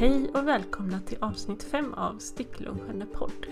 [0.00, 3.46] Hej och välkomna till avsnitt 5 av Sticklunchen podd.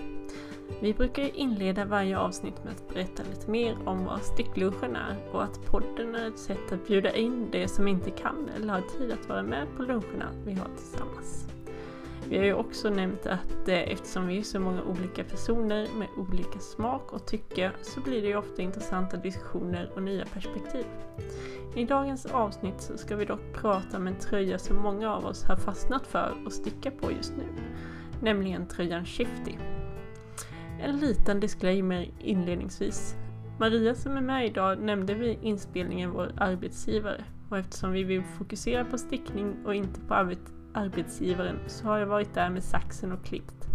[0.81, 5.43] Vi brukar inleda varje avsnitt med att berätta lite mer om vad Sticklunchen är och
[5.43, 9.11] att podden är ett sätt att bjuda in de som inte kan eller har tid
[9.11, 11.56] att vara med på luncherna vi har tillsammans.
[12.29, 16.07] Vi har ju också nämnt att eh, eftersom vi är så många olika personer med
[16.17, 20.85] olika smak och tycke så blir det ju ofta intressanta diskussioner och nya perspektiv.
[21.75, 25.43] I dagens avsnitt så ska vi dock prata om en tröja som många av oss
[25.43, 27.43] har fastnat för och sticka på just nu,
[28.21, 29.55] nämligen tröjan Shifty.
[30.81, 33.15] En liten disclaimer inledningsvis.
[33.59, 38.85] Maria som är med idag nämnde vid inspelningen vår arbetsgivare och eftersom vi vill fokusera
[38.85, 40.13] på stickning och inte på
[40.77, 43.67] arbetsgivaren så har jag varit där med saxen och klippt.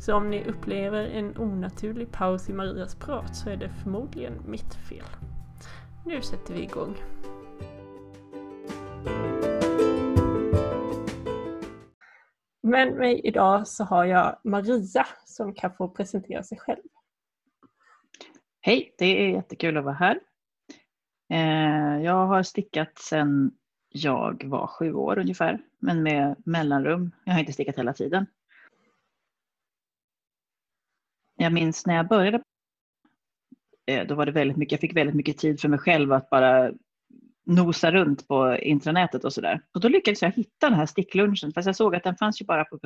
[0.00, 4.74] Så om ni upplever en onaturlig paus i Marias prat så är det förmodligen mitt
[4.74, 5.04] fel.
[6.06, 6.96] Nu sätter vi igång.
[12.62, 16.82] Med mig idag så har jag Maria som kan få presentera sig själv.
[18.60, 20.20] Hej, det är jättekul att vara här.
[21.30, 23.50] Eh, jag har stickat sedan
[24.04, 27.10] jag var sju år ungefär, men med mellanrum.
[27.24, 28.26] Jag har inte stickat hela tiden.
[31.36, 32.42] Jag minns när jag började,
[33.86, 36.30] eh, då var det väldigt mycket, jag fick väldigt mycket tid för mig själv att
[36.30, 36.72] bara
[37.44, 39.60] nosa runt på intranätet och sådär.
[39.74, 42.44] Och då lyckades jag hitta den här sticklunchen, fast jag såg att den fanns ju
[42.44, 42.78] bara på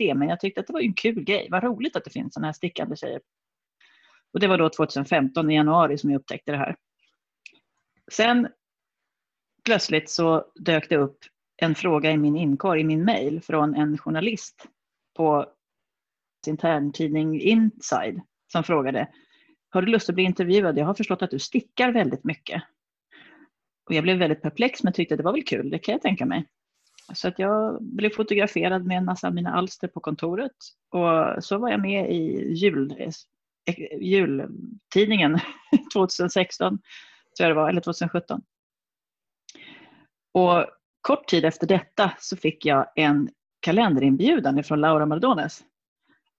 [0.00, 1.48] PPC, men jag tyckte att det var en kul grej.
[1.50, 3.20] Vad roligt att det finns sådana här stickande tjejer.
[4.32, 6.76] Och det var då 2015 i januari som jag upptäckte det här.
[8.12, 8.48] Sen
[9.64, 11.18] plötsligt så dök det upp
[11.56, 14.66] en fråga i min inkorg, i min mail, från en journalist
[15.16, 15.46] på
[16.46, 18.20] interntidning Inside
[18.52, 19.08] som frågade
[19.70, 20.78] Har du lust att bli intervjuad?
[20.78, 22.62] Jag har förstått att du stickar väldigt mycket.
[23.88, 26.02] Och jag blev väldigt perplex men tyckte att det var väl kul, det kan jag
[26.02, 26.46] tänka mig.
[27.14, 30.52] Så att jag blev fotograferad med en massa av mina alster på kontoret
[30.90, 33.12] och så var jag med i jul, eh,
[34.00, 35.38] jultidningen
[35.94, 36.78] 2016,
[37.38, 38.42] tror jag det var, eller 2017.
[40.32, 40.66] Och
[41.00, 43.30] kort tid efter detta så fick jag en
[43.60, 45.64] kalenderinbjudan från Laura Mardones.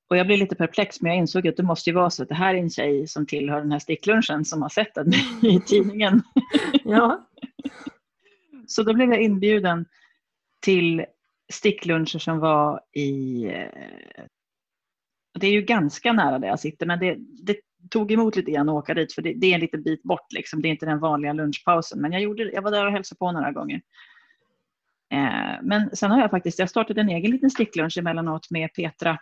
[0.10, 2.30] Och jag blev lite perplex men jag insåg att det måste ju vara så att
[2.30, 5.62] det här är en tjej som tillhör den här sticklunchen som har sett den i
[5.66, 6.22] tidningen.
[6.84, 7.28] Ja.
[8.68, 9.86] Så då blev jag inbjuden
[10.60, 11.06] till
[11.54, 13.46] stickluncher som var i...
[13.46, 14.24] Eh,
[15.40, 17.56] det är ju ganska nära där jag sitter men det, det
[17.90, 20.32] tog emot lite grann att åka dit för det, det, är en liten bit bort.
[20.34, 20.62] Liksom.
[20.62, 22.02] Det är inte den vanliga lunchpausen.
[22.02, 23.82] Men jag, gjorde, jag var där och hälsade på några gånger.
[25.14, 29.18] Eh, men sen har jag faktiskt jag startat en egen liten sticklunch emellanåt med Petra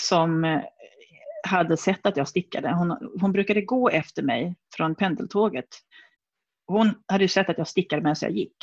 [0.00, 0.60] som eh,
[1.46, 2.74] hade sett att jag stickade.
[2.74, 5.68] Hon, hon brukade gå efter mig från pendeltåget.
[6.66, 8.56] Hon hade ju sett att jag stickade medan jag gick.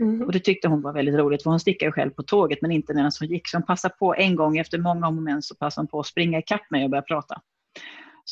[0.00, 0.22] Mm.
[0.22, 2.94] Och det tyckte hon var väldigt roligt för hon stickade själv på tåget men inte
[2.94, 3.48] medan hon gick.
[3.48, 6.38] Så hon passade på en gång efter många moment så passade hon på att springa
[6.38, 7.42] ikapp mig och börja prata.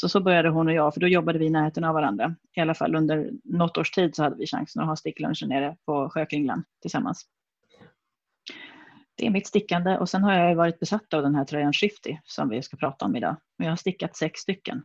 [0.00, 2.34] Så så började hon och jag, för då jobbade vi i närheten av varandra.
[2.56, 5.76] I alla fall under något års tid så hade vi chansen att ha sticklunchen nere
[5.86, 7.26] på Sjökringlan tillsammans.
[9.14, 12.16] Det är mitt stickande och sen har jag varit besatt av den här tröjan Shifty
[12.24, 13.36] som vi ska prata om idag.
[13.56, 14.82] Jag har stickat sex stycken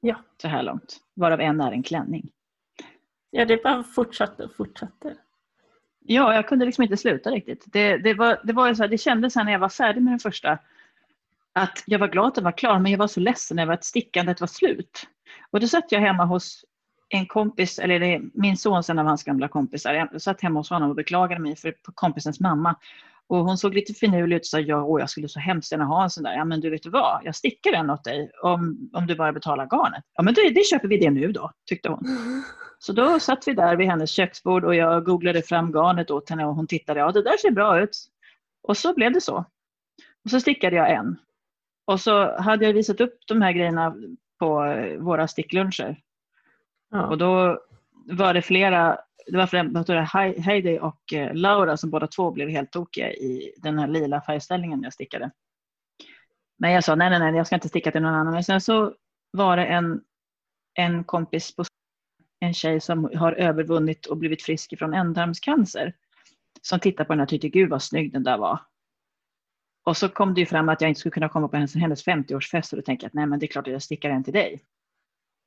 [0.00, 0.16] ja.
[0.42, 2.30] så här långt, varav en är en klänning.
[3.30, 5.16] Ja, det bara fortsatte och fortsatte.
[6.00, 7.64] Ja, jag kunde liksom inte sluta riktigt.
[7.66, 10.20] Det, det, var, det, var så här, det kändes när jag var färdig med den
[10.20, 10.58] första
[11.56, 13.84] att jag var glad att den var klar men jag var så ledsen över att
[13.84, 15.02] stickandet var slut.
[15.50, 16.64] Och då satt jag hemma hos
[17.08, 19.94] en kompis, eller det är min son, en av hans gamla kompisar.
[19.94, 22.76] Jag satt hemma hos honom och beklagade mig för kompisens mamma.
[23.28, 25.84] Och hon såg lite finurlig ut och sa, ja, åh, jag skulle så hemskt gärna
[25.84, 26.32] ha en sån där.
[26.32, 29.66] Ja, men du vet vad, jag stickar en åt dig om, om du bara betalar
[29.66, 30.04] garnet.
[30.14, 32.04] Ja, men det, det köper vi det nu då, tyckte hon.
[32.78, 36.46] Så då satt vi där vid hennes köksbord och jag googlade fram garnet åt henne
[36.46, 37.96] och hon tittade, ja det där ser bra ut.
[38.62, 39.44] Och så blev det så.
[40.24, 41.16] Och så stickade jag en.
[41.86, 43.96] Och så hade jag visat upp de här grejerna
[44.38, 46.00] på våra stickluncher.
[46.90, 47.06] Ja.
[47.06, 47.60] Och då
[48.06, 50.02] var det flera, det var flera,
[50.42, 54.82] Heidi och eh, Laura som båda två blev helt tokiga i den här lila färgställningen
[54.82, 55.30] jag stickade.
[56.58, 58.32] Men jag sa nej, nej, nej, jag ska inte sticka till någon annan.
[58.32, 58.94] Men sen så
[59.30, 60.00] var det en,
[60.74, 61.64] en kompis, på,
[62.40, 65.94] en tjej som har övervunnit och blivit frisk från ändtarmscancer.
[66.62, 68.58] Som tittade på den och tyckte, gud vad snygg den där var.
[69.86, 72.06] Och så kom det ju fram att jag inte skulle kunna komma på hennes, hennes
[72.06, 74.24] 50-årsfest och då tänkte jag att nej men det är klart att jag stickar en
[74.24, 74.60] till dig.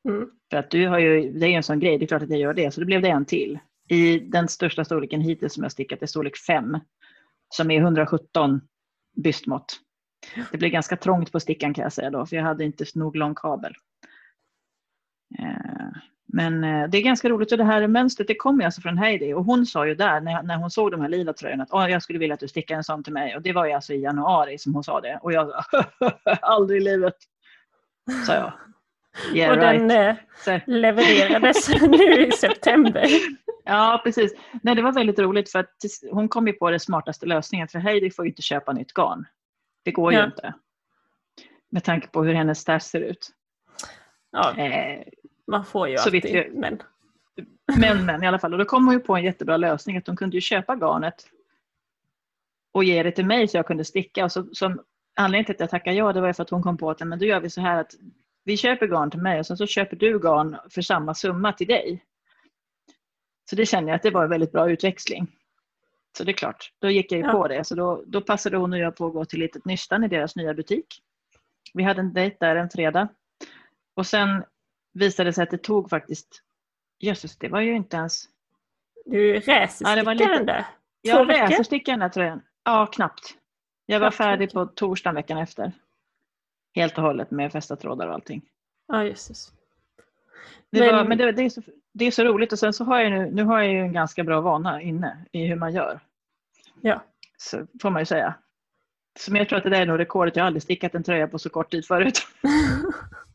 [0.09, 0.29] Mm.
[0.49, 2.29] För att du har ju, det är ju en sån grej, det är klart att
[2.29, 2.71] jag gör det.
[2.71, 3.59] Så då blev det en till.
[3.87, 6.79] I den största storleken hittills som jag stickat är storlek 5.
[7.49, 8.61] Som är 117
[9.23, 9.79] bystmått.
[10.51, 13.15] Det blev ganska trångt på stickan kan jag säga då, för jag hade inte nog
[13.15, 13.73] lång kabel.
[16.33, 19.33] Men eh, det är ganska roligt och det här mönstret det kommer alltså från Heidi
[19.33, 21.91] och hon sa ju där när, när hon såg de här lila tröjorna att oh,
[21.91, 23.93] jag skulle vilja att du stickar en sån till mig och det var ju alltså
[23.93, 25.83] i januari som hon sa det och jag sa
[26.41, 27.15] aldrig i livet,
[28.27, 28.53] sa jag.
[29.33, 29.89] Yeah, och right.
[29.89, 29.91] den
[30.47, 33.07] eh, levererades nu i september.
[33.65, 34.33] Ja, precis.
[34.63, 35.75] Nej, det var väldigt roligt för att
[36.11, 39.25] hon kom ju på den smartaste lösningen för Heidi får ju inte köpa nytt garn.
[39.83, 40.19] Det går ja.
[40.19, 40.53] ju inte.
[41.71, 43.29] Med tanke på hur hennes stash ser ut.
[44.31, 45.03] Ja, eh,
[45.49, 46.81] man får ju alltid jag, men.
[47.79, 48.53] Men, men i alla fall.
[48.53, 51.29] Och då kom hon ju på en jättebra lösning att hon kunde ju köpa garnet
[52.71, 54.25] och ge det till mig så jag kunde sticka.
[54.25, 54.81] Och så, som,
[55.15, 57.19] anledningen till att jag tackade ja det var för att hon kom på att men
[57.19, 57.91] då gör vi så här att
[58.43, 61.67] vi köper garn till mig och sen så köper du garn för samma summa till
[61.67, 62.03] dig.
[63.49, 65.27] Så det känner jag att det var en väldigt bra utväxling.
[66.17, 67.31] Så det är klart, då gick jag ju ja.
[67.31, 67.63] på det.
[67.63, 70.35] Så då, då passade hon och jag på att gå till Litet Nystan i deras
[70.35, 70.85] nya butik.
[71.73, 73.07] Vi hade en dejt där en fredag.
[73.95, 74.43] Och sen
[74.99, 76.43] visade sig att det tog faktiskt,
[76.99, 78.25] jösses det var ju inte ens...
[79.05, 80.33] Du räserstickade ja, lite...
[80.33, 80.65] den där?
[81.01, 82.41] Jag räserstickade den där tröjan.
[82.63, 83.35] Ja, knappt.
[83.85, 85.71] Jag var färdig på torsdagen veckan efter.
[86.75, 88.41] Helt och hållet med fästa trådar och allting.
[88.87, 89.51] Ja, jösses.
[90.71, 91.61] Det, men, var, men det, det, är så,
[91.93, 93.93] det är så roligt och sen så har jag nu, nu har jag ju en
[93.93, 95.99] ganska bra vana inne i hur man gör.
[96.81, 97.03] Ja.
[97.37, 98.33] Så får man ju säga.
[99.19, 100.35] Så jag tror att det där är nog rekordet.
[100.35, 102.27] Jag har aldrig stickat en tröja på så kort tid förut.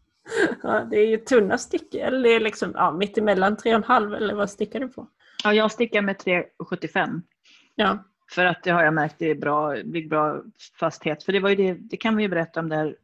[0.63, 4.51] ja, det är ju tunna stickor, eller det är liksom ja, mittemellan 3,5 eller vad
[4.51, 5.09] stickar du på?
[5.45, 7.23] Ja, jag stickar med 3,75.
[7.75, 8.05] Ja.
[8.31, 10.43] För att det har jag märkt det är bra, blir bra
[10.81, 11.25] fasthet.
[11.25, 12.97] För det var ju det, det kan vi ju berätta om där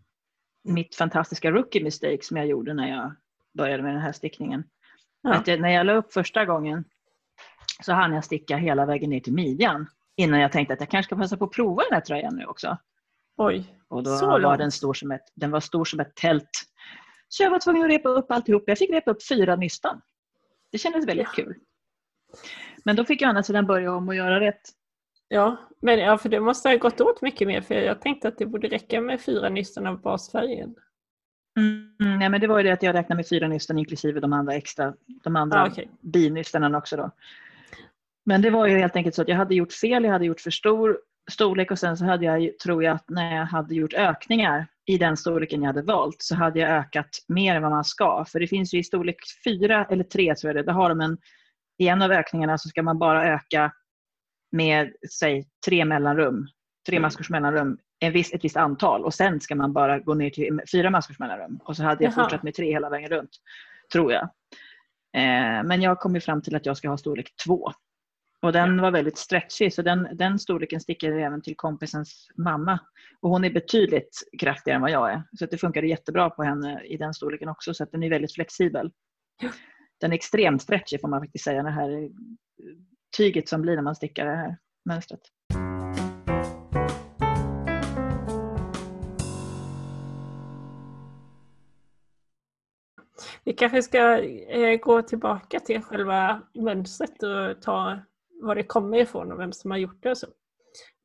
[0.64, 3.12] mitt fantastiska rookie mistake som jag gjorde när jag
[3.54, 4.64] började med den här stickningen.
[5.22, 5.34] Ja.
[5.34, 6.84] Att jag, när jag la upp första gången
[7.82, 11.08] så hann jag sticka hela vägen ner till midjan innan jag tänkte att jag kanske
[11.08, 12.78] ska passa på att prova den här tröjan nu också.
[13.36, 16.50] Oj, och då så var den stor som ett, den var stor som ett tält.
[17.32, 18.64] Så jag var tvungen att repa upp alltihop.
[18.66, 20.00] Jag fick repa upp fyra nystan.
[20.72, 21.44] Det kändes väldigt ja.
[21.44, 21.54] kul.
[22.84, 24.60] Men då fick jag andra sidan börja om och göra rätt.
[25.28, 28.38] Ja, men ja, för det måste ha gått åt mycket mer för jag tänkte att
[28.38, 30.74] det borde räcka med fyra nystan av basfärgen.
[31.58, 34.32] Mm, nej, men det var ju det att jag räknade med fyra nystan inklusive de
[34.32, 35.86] andra extra, de andra ah, okay.
[36.00, 37.10] binystarna också då.
[38.24, 40.40] Men det var ju helt enkelt så att jag hade gjort fel, jag hade gjort
[40.40, 40.98] för stor
[41.30, 44.98] storlek och sen så hade jag, tror jag, att när jag hade gjort ökningar i
[44.98, 48.24] den storleken jag hade valt så hade jag ökat mer än vad man ska.
[48.28, 51.00] För det finns ju i storlek fyra eller tre tror jag det, där har de
[51.00, 51.18] en,
[51.78, 53.72] i en av ökningarna så ska man bara öka
[54.52, 56.46] med, säg tre mellanrum,
[56.86, 57.02] tre mm.
[57.02, 60.60] maskors mellanrum en viss, ett visst antal och sen ska man bara gå ner till
[60.72, 61.60] fyra maskors mellanrum.
[61.64, 62.24] Och så hade jag Jaha.
[62.24, 63.30] fortsatt med tre hela vägen runt,
[63.92, 64.22] tror jag.
[65.16, 67.72] Eh, men jag kom fram till att jag ska ha storlek två.
[68.42, 72.78] Och den var väldigt stretchig så den, den storleken sticker även till kompisens mamma.
[73.20, 75.22] Och hon är betydligt kraftigare än vad jag är.
[75.38, 78.34] Så det funkade jättebra på henne i den storleken också så att den är väldigt
[78.34, 78.92] flexibel.
[80.00, 82.10] Den är extremt stretchig får man faktiskt säga, det här
[83.16, 85.20] tyget som blir när man stickar det här mönstret.
[93.44, 97.98] Vi kanske ska eh, gå tillbaka till själva mönstret och ta
[98.40, 100.26] var det kommer ifrån och vem som har gjort det och så.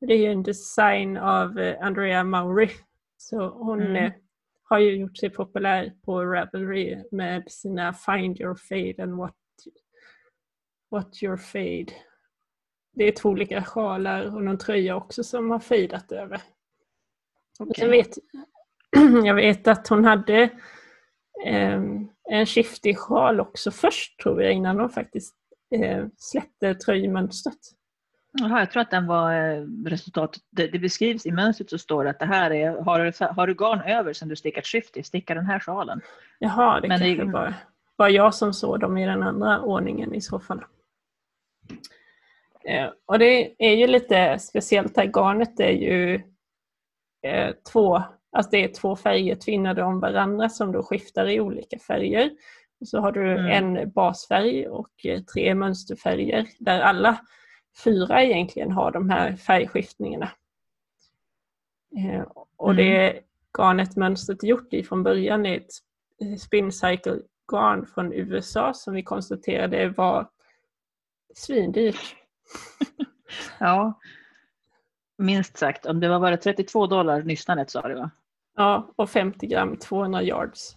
[0.00, 2.68] Det är ju en design av eh, Andrea Maury.
[3.16, 3.96] Så hon mm.
[3.96, 4.12] Eh,
[4.62, 9.34] har ju gjort sig populär på Ravelry med sina Find your fade and what,
[10.90, 11.92] what your fade.
[12.92, 16.40] Det är två olika sjalar och någon tröja också som har fejdat över.
[17.58, 17.84] Okay.
[17.84, 18.18] Jag, vet,
[19.24, 20.50] jag vet att hon hade
[21.46, 25.36] um, en skiftig sjal också först tror jag innan hon faktiskt
[25.70, 27.58] eh, släppte tröjmönstret.
[28.38, 30.42] Jaha, jag tror att den var eh, resultatet.
[30.50, 33.46] Det, det, beskrivs i mönstret så står det att det här är, har du, har
[33.46, 36.00] du garn över som du stickat skift i, sticka den här sjalen.
[36.38, 37.54] Jaha, det Men kanske det, var,
[37.96, 40.64] var jag som såg dem i den andra ordningen i så fall.
[42.64, 46.14] Eh, och det är ju lite speciellt här garnet är ju
[47.22, 51.78] eh, två, alltså det är två färger tvinnade om varandra som då skiftar i olika
[51.78, 52.30] färger.
[52.84, 53.46] Så har du mm.
[53.46, 57.20] en basfärg och eh, tre mönsterfärger där alla
[57.84, 60.30] fyra egentligen har de här färgskiftningarna.
[61.96, 62.24] Eh,
[62.56, 62.76] och mm.
[62.76, 63.20] det
[63.58, 65.72] garnet mönstret är gjort i från början är ett
[66.20, 67.20] eh, spin cycle
[67.52, 70.28] garn från USA som vi konstaterade var
[71.34, 72.16] svindyrt.
[73.58, 74.00] ja,
[75.18, 75.86] minst sagt.
[75.86, 78.10] Om det var bara 32 dollar nyssnanet sa du va?
[78.56, 80.75] Ja, och 50 gram 200 yards.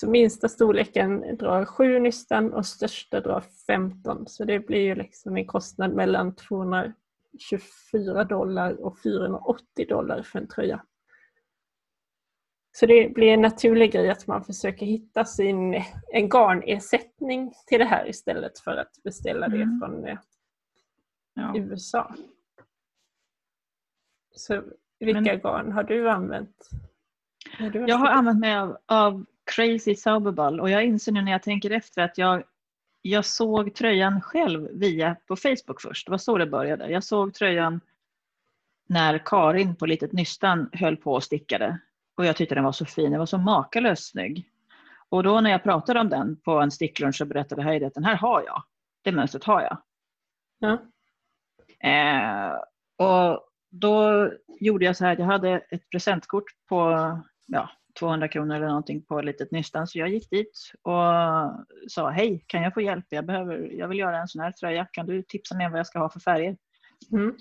[0.00, 4.26] Så minsta storleken drar 7 nystan och största drar 15.
[4.26, 10.48] Så det blir ju liksom en kostnad mellan 224 dollar och 480 dollar för en
[10.48, 10.84] tröja.
[12.72, 15.74] Så det blir en naturlig grej att man försöker hitta sin,
[16.12, 19.80] en garnersättning till det här istället för att beställa det Mm.
[19.80, 20.18] från eh,
[21.34, 21.52] Ja.
[21.56, 22.14] USA.
[24.34, 24.62] Så
[25.00, 26.68] vilka Men- garn har du använt?
[27.60, 31.32] när du Jag har använt mig av, av Crazy Sauberball och jag inser nu när
[31.32, 32.42] jag tänker efter att jag,
[33.02, 36.06] jag såg tröjan själv via på Facebook först.
[36.06, 36.90] Det var så det började.
[36.90, 37.80] Jag såg tröjan
[38.88, 41.78] när Karin på Litet Nystan höll på och stickade.
[42.14, 44.50] Och jag tyckte den var så fin, den var så makalöst snygg.
[45.08, 48.04] Och då när jag pratade om den på en sticklunch så berättade Heidi att den
[48.04, 48.62] här har jag.
[49.02, 49.82] Det mönstret har jag.
[50.58, 50.78] Ja.
[51.88, 52.56] Eh,
[52.96, 54.28] och då
[54.60, 56.78] gjorde jag så här, jag hade ett presentkort på
[57.46, 59.86] ja, 200 kronor eller någonting på ett litet nystan.
[59.86, 61.02] Så jag gick dit och
[61.88, 63.06] sa hej, kan jag få hjälp?
[63.08, 64.84] Jag, behöver, jag vill göra en sån här tröja.
[64.92, 66.56] Kan du tipsa mig om vad jag ska ha för färger?
[67.12, 67.36] Mm.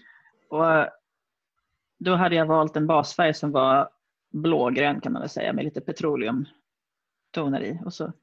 [0.49, 0.89] Och
[1.99, 3.89] då hade jag valt en basfärg som var
[4.33, 7.79] blågrön kan man väl säga med lite petroleumtoner i.
[7.85, 8.13] Och så,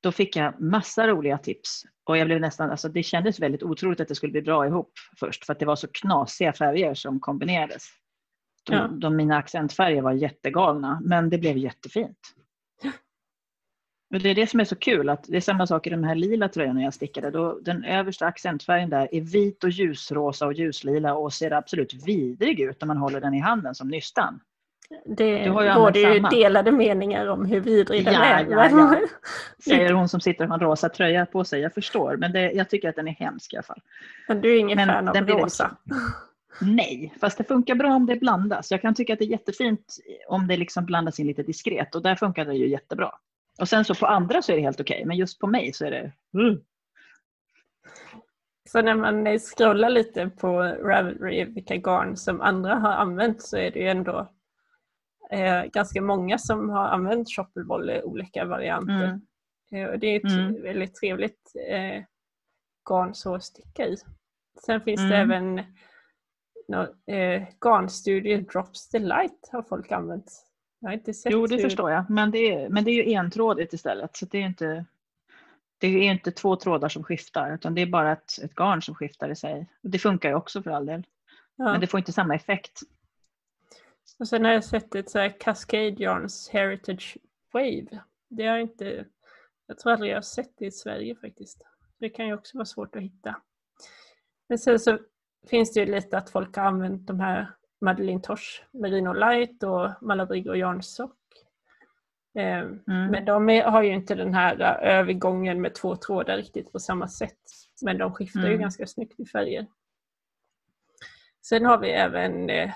[0.00, 4.00] då fick jag massa roliga tips och jag blev nästan, alltså det kändes väldigt otroligt
[4.00, 7.20] att det skulle bli bra ihop först för att det var så knasiga färger som
[7.20, 7.82] kombinerades.
[8.68, 8.88] Ja.
[8.88, 12.18] de, mina accentfärger var jättegalna men det blev jättefint.
[14.14, 16.04] Och det är det som är så kul, att det är samma sak i de
[16.04, 17.30] här lila tröjorna jag stickade.
[17.30, 22.60] Då, den översta accentfärgen där är vit och ljusrosa och ljuslila och ser absolut vidrig
[22.60, 24.40] ut när man håller den i handen som nystan.
[25.06, 26.30] Det Du har ju råder ju samma.
[26.30, 28.46] delade meningar om hur vidrig den Ja, är.
[28.50, 29.00] ja, ja.
[29.64, 31.60] Säger hon som sitter och har en rosa tröja på sig.
[31.60, 33.80] Jag förstår, men det, jag tycker att den är hemsk i alla fall.
[34.28, 35.76] Men du är ingen Men fan av rosa.
[36.60, 38.70] Nej, fast det funkar bra om det blandas.
[38.70, 39.96] Jag kan tycka att det är jättefint
[40.28, 43.10] om det liksom blandas in lite diskret och där funkar det ju jättebra.
[43.60, 45.84] Och sen så på andra så är det helt okej, men just på mig så
[45.84, 46.12] är det...
[46.34, 46.60] Mm.
[48.68, 53.70] Så när man scrollar lite på Ravelry, vilka garn som andra har använt, så är
[53.70, 54.32] det ju ändå
[55.30, 59.20] eh, ganska många som har använt shoppelboll i olika varianter.
[59.72, 59.84] Mm.
[59.86, 60.62] Eh, och det är ett Mm.
[60.62, 62.02] väldigt trevligt eh,
[62.90, 63.96] garn så att sticka i.
[64.66, 65.30] Sen finns det Mm.
[65.30, 65.64] även
[66.68, 70.46] no, eh, garnstudio Drops Delight har folk använt.
[70.80, 71.62] Jag har inte sett Jo, det hur...
[71.62, 72.10] förstår jag.
[72.10, 74.16] Men det, är, men det är ju entrådigt istället.
[74.16, 74.84] Så det är inte,
[75.78, 78.94] det är inte två trådar som skiftar, utan det är bara ett, ett garn som
[78.94, 79.66] skiftar i sig.
[79.82, 81.06] Det funkar ju också för all del.
[81.56, 81.64] Ja.
[81.64, 82.80] Men det får inte samma effekt.
[84.18, 87.16] Och sen har jag sett ett så här Cascade Yarns Heritage
[87.52, 88.00] Wave.
[88.28, 89.04] Det har jag inte,
[89.66, 91.62] jag tror aldrig jag har sett det i Sverige faktiskt.
[91.98, 93.36] Det kan ju också vara svårt att hitta.
[94.48, 94.98] Men sen så
[95.50, 97.50] finns det ju lite att folk har använt de här
[97.80, 101.16] Madeleine Tosh Merino Light och Malabrigo Yarnsock.
[102.34, 103.10] Eh, Mm.
[103.10, 106.78] Men de är, har ju inte den här eh, övergången med två trådar riktigt på
[106.78, 107.38] samma sätt.
[107.82, 108.60] Men de skiftar ju Mm.
[108.60, 109.66] ganska snyggt i färger.
[111.42, 112.72] Sen har vi även eh,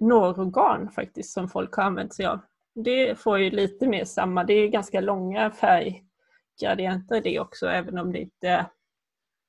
[0.00, 2.40] Norogarn faktiskt som folk har använt sig av.
[2.74, 8.12] Det får ju lite mer samma, det är ganska långa färggradienter det också även om
[8.12, 8.66] det inte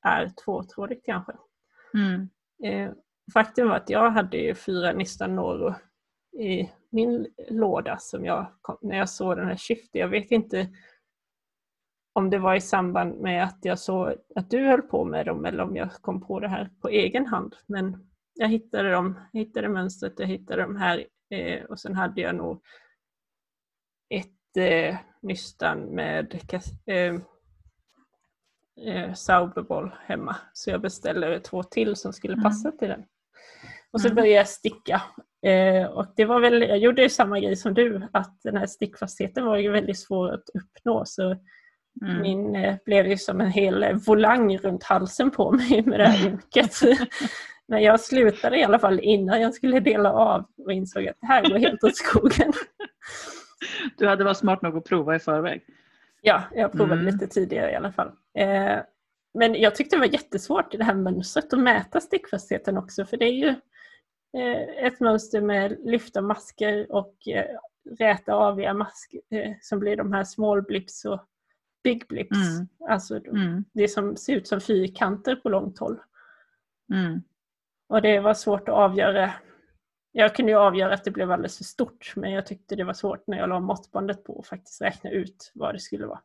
[0.01, 1.34] är tvåtrådigt kanske.
[1.94, 2.30] Mm.
[2.63, 2.92] Eh,
[3.34, 5.74] faktum var att jag hade ju fyra Nistan Noro
[6.39, 9.96] i min låda som jag kom, när jag såg den här skiftet.
[9.96, 10.70] Jag vet inte
[12.13, 15.46] om det var i samband med att jag såg att du höll på med dem
[15.46, 17.56] eller om jag kom på det här på egen hand.
[17.66, 22.22] Men jag hittade dem, jag hittade mönstret, jag hittade dem här eh, och sen hade
[22.22, 22.62] jag nog
[24.10, 26.42] ett eh, nystan med
[26.86, 27.16] eh,
[28.88, 30.36] eh, Sauberboll hemma.
[30.53, 32.43] Så jag beställde två till som skulle Mm.
[32.43, 33.03] passa till den.
[33.91, 34.15] Och så Mm.
[34.15, 35.01] började jag sticka.
[35.45, 38.65] Eh, och det var väl, jag gjorde ju samma grej som du, att den här
[38.67, 41.05] stickfastheten var ju väldigt svår att uppnå.
[41.05, 41.36] Så
[42.01, 42.21] Mm.
[42.21, 46.33] min eh, blev ju som en hel volang runt halsen på mig med det här
[46.33, 46.74] oket.
[47.67, 51.27] Men jag slutade i alla fall innan jag skulle dela av och insåg att det
[51.27, 52.53] här går helt åt skogen.
[53.98, 55.62] Du hade varit smart nog att prova i förväg.
[56.22, 57.14] Ja, jag provade Mm.
[57.14, 58.12] lite tidigare i alla fall.
[58.38, 58.78] Eh,
[59.34, 63.18] men jag tyckte det var jättesvårt i det här mönstret att mäta stickfastheten också för
[63.18, 63.48] det är ju
[64.38, 67.46] eh, ett mönster med lyfta masker och eh,
[68.00, 71.26] räta aviga masker eh, som blir de här small blips och
[71.84, 72.38] big blips.
[72.38, 72.68] Mm.
[72.90, 73.64] Alltså Mm.
[73.74, 76.00] det som ser ut som fyrkanter på långt håll.
[76.94, 77.22] Mm.
[77.90, 79.32] Och det var svårt att avgöra.
[80.12, 82.94] Jag kunde ju avgöra att det blev alldeles för stort men jag tyckte det var
[82.94, 86.22] svårt när jag la måttbandet på att faktiskt räkna ut vad det skulle vara.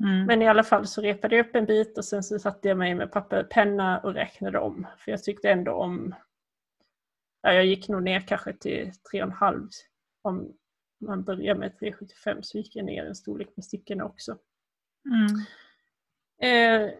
[0.00, 0.26] Mm.
[0.26, 2.78] Men i alla fall så repade jag upp en bit och sen så satte jag
[2.78, 4.86] mig med papper och penna och räknade om.
[4.98, 6.14] För jag tyckte ändå om...
[7.42, 9.68] Ja, jag gick nog ner kanske till 3,5.
[10.22, 10.52] Om
[11.00, 14.38] man börjar med 3,75 så gick jag ner en storlek med stickorna också.
[15.04, 15.46] Mm.
[16.42, 16.90] Eh,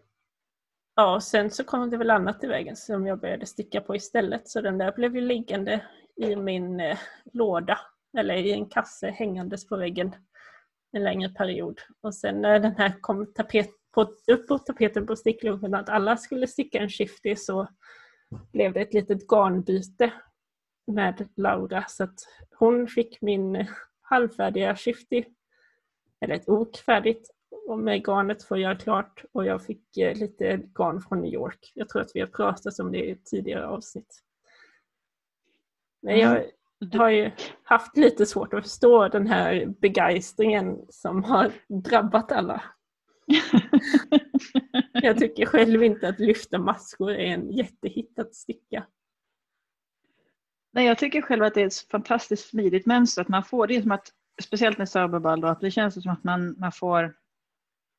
[1.00, 3.97] ja, och sen så kom det väl annat i vägen som jag började sticka på
[3.97, 4.49] istället.
[4.49, 5.85] Så den där blev ju liggande
[6.16, 6.99] i min eh,
[7.33, 7.78] låda
[8.19, 10.14] eller i en kasse hängandes på väggen
[10.92, 11.80] en längre period.
[12.02, 16.16] Och sen när den här kom tapet på, upp på tapeten på sticklunchen att alla
[16.16, 17.69] skulle sticka en shifty så
[18.52, 20.12] blev det ett litet garnbyte
[20.87, 22.19] med Laura så att
[22.59, 23.66] hon fick min
[24.00, 25.25] halvfärdiga shifty,
[26.21, 27.30] eller ett ok färdigt
[27.70, 31.72] och med garnet att göra klart och jag fick eh, lite garn från New York.
[31.74, 34.22] Jag tror att vi har pratat om det i tidigare avsnitt.
[36.02, 37.00] Men jag mm.
[37.00, 37.30] har ju
[37.62, 42.62] haft lite svårt att förstå den här begeistringen som har drabbat alla.
[44.92, 48.86] jag tycker själv inte att lyfta maskor är en jättehit att sticka.
[50.72, 53.22] Nej, jag tycker själv att det är ett fantastiskt smidigt mönster.
[53.22, 54.08] Att man får, det är som att,
[54.42, 57.14] speciellt med Sörbaball, att det känns som att man, man, får,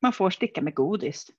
[0.02, 1.30] man får sticka med godis.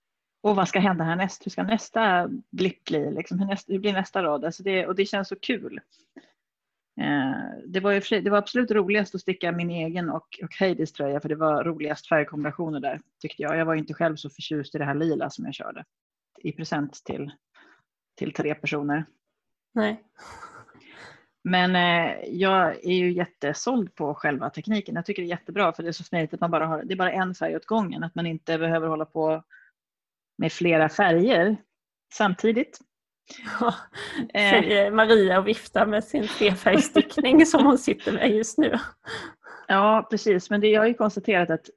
[0.42, 1.46] Och vad ska hända härnäst?
[1.46, 3.12] Hur ska nästa blipp bli?
[3.12, 4.46] Liksom, hur, nästa, hur blir nästa rad?
[4.46, 5.80] Alltså det, och det känns så kul.
[7.02, 10.94] Eh, det, var ju, det var absolut roligast att sticka min egen och, och Heidis
[10.94, 13.58] tröja för det var roligast färgkombinationer där tyckte jag.
[13.58, 15.86] Jag var inte själv så förtjust i det här lila som jag körde
[16.42, 17.32] i present till,
[18.18, 19.06] till tre personer.
[19.74, 20.04] Nej.
[21.44, 24.96] Men eh, jag är ju jättesåld på själva tekniken.
[24.96, 26.94] Jag tycker det är jättebra för det är så smidigt att man bara har, det
[26.94, 28.04] är bara en färg åt gången.
[28.04, 29.44] Att man inte behöver hålla på
[30.38, 31.58] med flera färger
[32.14, 32.80] samtidigt.
[33.60, 33.76] Ja,
[34.34, 38.80] säger Maria och viftar med sin trefärgstickning som hon sitter med just nu.
[39.68, 40.50] Ja, precis.
[40.50, 41.70] Men det, jag har ju konstaterat att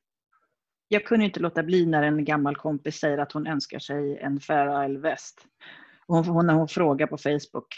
[0.89, 4.41] jag kunde inte låta bli när en gammal kompis säger att hon önskar sig en
[4.41, 5.47] Fair Isle väst.
[6.07, 7.69] Hon, hon, när hon frågar på Facebook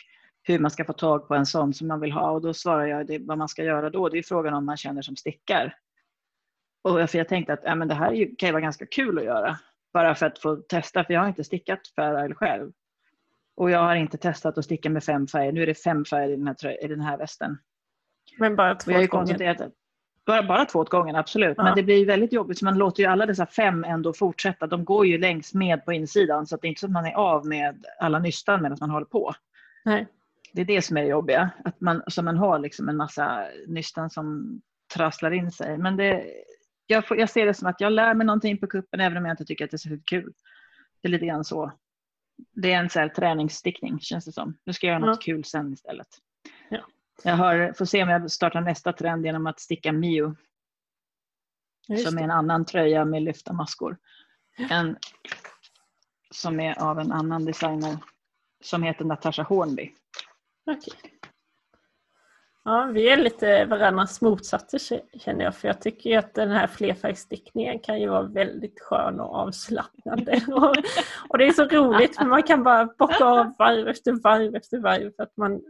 [0.43, 2.87] hur man ska få tag på en sån som man vill ha och då svarar
[2.87, 4.09] jag det, vad man ska göra då.
[4.09, 5.75] Det är frågan om man känner som stickar.
[6.83, 9.25] Och för jag tänkte att ja, men det här kan ju vara ganska kul att
[9.25, 9.59] göra.
[9.93, 12.73] Bara för att få testa, för jag har inte stickat Fair Isle själv.
[13.57, 15.53] Och jag har inte testat att sticka med fem färger.
[15.53, 17.59] Nu är det fem färger i den här, i den här västen.
[18.39, 19.71] Men bara två åt gången?
[20.27, 21.55] Bara, bara två åt gången, absolut.
[21.57, 21.65] Ja.
[21.65, 24.67] Men det blir väldigt jobbigt, så man låter ju alla dessa fem ändå fortsätta.
[24.67, 27.15] De går ju längs med på insidan, så det är inte så att man är
[27.15, 29.35] av med alla nystan medan man håller på.
[29.85, 30.07] Nej.
[30.53, 33.49] Det är det som är det jobbiga, att man, så man har liksom en massa
[33.67, 34.61] nystan som
[34.95, 35.79] trasslar in sig.
[35.79, 36.27] Men det,
[36.87, 39.25] jag, får, jag ser det som att jag lär mig någonting på kuppen även om
[39.25, 40.33] jag inte tycker att det är så kul.
[41.03, 41.73] Det är lite grann så
[42.53, 44.59] det är en så här träningsstickning känns det som.
[44.65, 45.33] Nu ska jag göra något ja.
[45.33, 46.09] kul sen istället.
[46.71, 46.81] Ja.
[47.25, 50.37] Jag har, får se om jag startar nästa trend genom att sticka Mio.
[51.89, 53.97] Just som är en annan tröja med lyfta maskor.
[54.71, 54.97] En,
[56.31, 57.99] som är av en annan designer
[58.61, 59.95] som heter Natasha Hornby.
[60.69, 61.11] Okay.
[62.65, 66.67] Ja, vi är lite varandras motsatser känner jag, för jag tycker ju att den här
[66.67, 70.41] flerfärgstickningen kan ju vara väldigt skön och avslappnande.
[70.49, 70.77] och,
[71.29, 74.79] och det är så roligt för man kan bara bocka av varv efter varv efter
[74.79, 75.61] varv för att man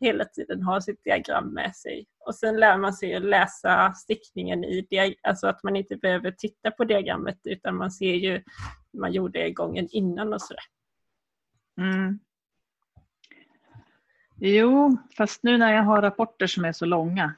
[0.00, 2.06] hela tiden har sitt diagram med sig.
[2.26, 6.30] Och sen lär man sig att läsa stickningen i diagram, alltså att man inte behöver
[6.30, 8.32] titta på diagrammet utan man ser ju
[8.92, 10.64] hur man gjorde gången innan och sådär.
[11.80, 12.18] Mm.
[14.40, 17.34] Jo, fast nu när jag har rapporter som är så långa.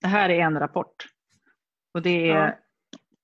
[0.00, 1.08] Det här är en rapport.
[1.94, 2.52] Och det är ja.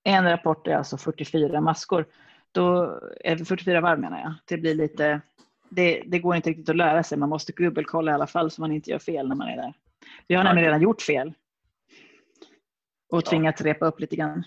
[0.04, 2.06] en rapport är alltså 44 maskor.
[2.52, 4.34] Då är det 44 varv menar jag.
[4.44, 5.20] Det blir lite,
[5.68, 7.18] det, det, går inte riktigt att lära sig.
[7.18, 9.74] Man måste dubbelkolla i alla fall så man inte gör fel när man är där.
[10.26, 10.48] Vi har ja.
[10.48, 11.32] nämligen redan gjort fel.
[13.08, 14.44] Och tvingats repa upp lite grann.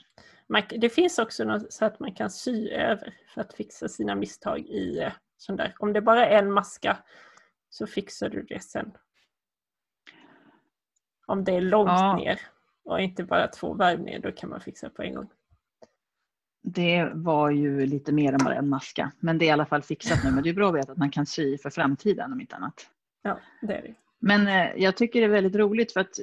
[0.70, 4.60] Det finns också något så att man kan sy över för att fixa sina misstag
[4.60, 5.76] i eh, sån där.
[5.80, 6.98] Om det bara är en maska
[7.70, 8.92] så fixar du det sen.
[11.26, 12.16] Om det är långt ja.
[12.18, 12.40] ner
[12.86, 15.30] och inte bara två varv ner, då kan man fixa på en gång.
[16.64, 19.84] Det var ju lite mer än bara en maska, men det är i alla fall
[19.84, 20.32] fixat nu.
[20.32, 22.90] Men det är bra att veta att man kan sy för framtiden om inte annat.
[23.22, 23.96] Ja, det är det.
[24.20, 26.20] Men eh, jag tycker det är väldigt roligt för att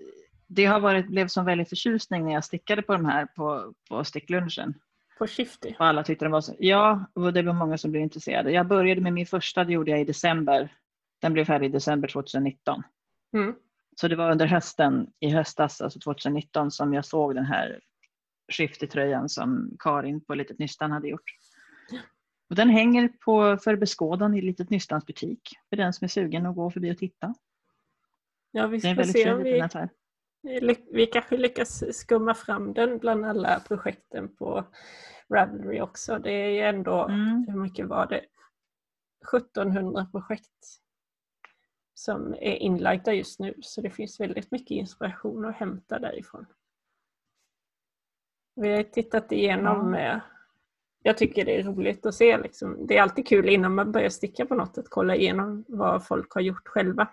[0.46, 4.04] det har varit, blev som väldigt förtjusning när jag stickade på de här på, på
[4.04, 4.74] sticklunchen.
[5.18, 5.74] På Shifty?
[5.78, 8.50] Och alla tyckte de var så, ja, och det var många som blev intresserade.
[8.52, 10.68] Jag började med min första, det gjorde jag i december
[11.24, 12.82] den blev färdig i december 2019.
[13.32, 13.54] Mm.
[13.96, 17.80] Så det var under hösten, i höstas, alltså 2019, som jag såg den här
[18.52, 21.30] skiftetröjan som Karin på Litet Nystan hade gjort.
[22.48, 26.46] Och den hänger på, för beskådan i Litet Nystans butik för den som är sugen
[26.46, 27.34] att gå förbi och titta.
[28.50, 34.36] Ja, vi ska se om vi, vi kanske lyckas skumma fram den bland alla projekten
[34.36, 34.64] på
[35.34, 36.18] Ravelry också.
[36.18, 37.46] Det är ju ändå, mm.
[37.48, 38.24] hur mycket var det?
[39.36, 40.83] 1700 projekt
[41.94, 46.46] som är inlagda just nu så det finns väldigt mycket inspiration att hämta därifrån.
[48.56, 50.20] Vi har tittat igenom, mm.
[51.02, 54.08] jag tycker det är roligt att se, liksom, det är alltid kul innan man börjar
[54.08, 57.08] sticka på något att kolla igenom vad folk har gjort själva.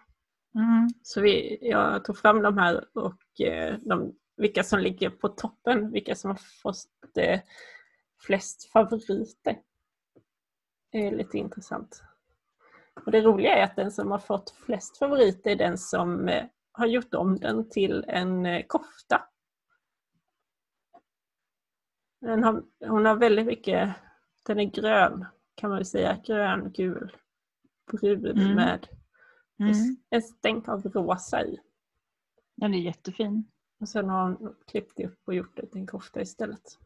[0.55, 0.89] Mm.
[1.01, 5.91] Så vi, jag tog fram de här och eh, de, vilka som ligger på toppen,
[5.91, 7.39] vilka som har fått eh,
[8.19, 9.57] flest favoriter.
[10.91, 12.03] Det är lite intressant.
[13.05, 16.45] Och det roliga är att den som har fått flest favoriter är den som eh,
[16.71, 19.27] har gjort om den till en eh, kofta.
[22.21, 23.95] Den har, hon har väldigt mycket,
[24.45, 25.25] den är grön
[25.55, 27.17] kan man säga, grön, gul,
[27.91, 28.55] brun mm.
[28.55, 28.87] med
[29.59, 29.97] mm.
[30.09, 31.59] en stänk av rosa i.
[32.55, 33.51] Den är jättefin.
[33.79, 36.79] Och sen har hon klippt upp och gjort det till en kofta istället.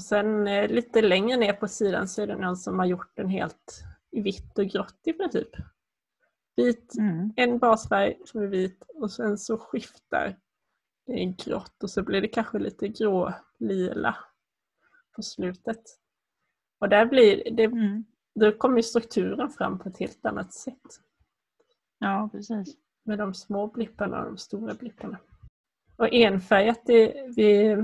[0.00, 3.16] Och sen eh, lite längre ner på sidan så är det någon som har gjort
[3.16, 5.48] den helt i vitt och grått i princip.
[6.56, 7.32] Vit, mm.
[7.36, 10.36] En basfärg som är vit och sen så skiftar
[11.06, 14.16] det grått och så blir det kanske lite grå-lila
[15.16, 15.82] på slutet.
[16.78, 18.04] Och där blir det, mm.
[18.34, 21.00] då kommer strukturen fram på ett helt annat sätt.
[21.98, 22.76] Ja, precis.
[23.04, 25.18] Med de små blipparna och de stora blipparna.
[25.96, 27.76] Och enfärgat, det, vi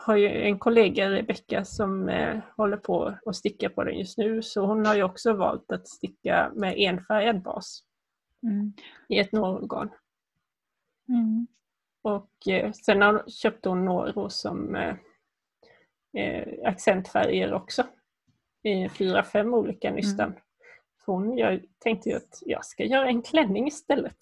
[0.00, 4.42] har ju en kollega, Rebecka, som eh, håller på att sticka på den just nu.
[4.42, 7.84] Så hon har ju också valt att sticka med enfärgad bas
[8.42, 8.72] mm.
[9.08, 9.90] i ett norrorgan.
[11.08, 11.46] Mm.
[12.02, 14.94] Och eh, sen har, köpte hon Noro som eh,
[16.16, 17.86] eh, accentfärger också.
[18.62, 20.28] I fyra, fem olika nystan.
[20.28, 20.40] Mm.
[21.06, 24.16] Hon, jag tänkte ju att jag ska göra en klänning istället.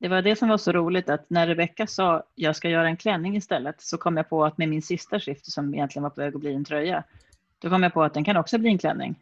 [0.00, 2.96] Det var det som var så roligt att när Rebecka sa jag ska göra en
[2.96, 6.20] klänning istället så kom jag på att med min sista skift som egentligen var på
[6.20, 7.04] väg att bli en tröja,
[7.58, 9.18] då kom jag på att den kan också bli en klänning.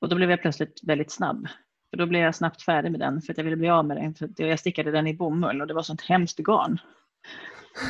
[0.00, 1.48] Och då blev jag plötsligt väldigt snabb.
[1.90, 3.96] För då blev jag snabbt färdig med den för att jag ville bli av med
[3.96, 4.14] den.
[4.14, 6.78] För jag stickade den i bomull och det var sånt hemskt garn.